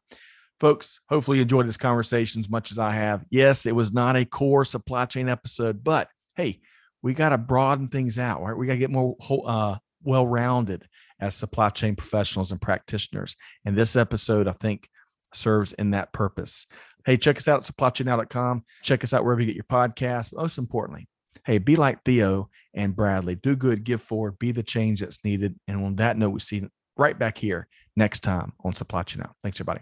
[0.60, 4.16] folks hopefully you enjoyed this conversation as much as i have yes it was not
[4.16, 6.60] a core supply chain episode but hey
[7.02, 10.88] we got to broaden things out right we got to get more uh, well-rounded
[11.20, 13.36] as supply chain professionals and practitioners
[13.66, 14.88] and this episode i think
[15.34, 16.68] serves in that purpose
[17.06, 18.64] Hey, check us out at supplychainnow.com.
[18.82, 20.34] Check us out wherever you get your podcast.
[20.34, 21.08] Most importantly,
[21.46, 23.36] hey, be like Theo and Bradley.
[23.36, 25.58] Do good, give forward, be the change that's needed.
[25.68, 26.64] And on that note, we see
[26.98, 29.34] right back here next time on Supply Chain Now.
[29.44, 29.82] Thanks, everybody.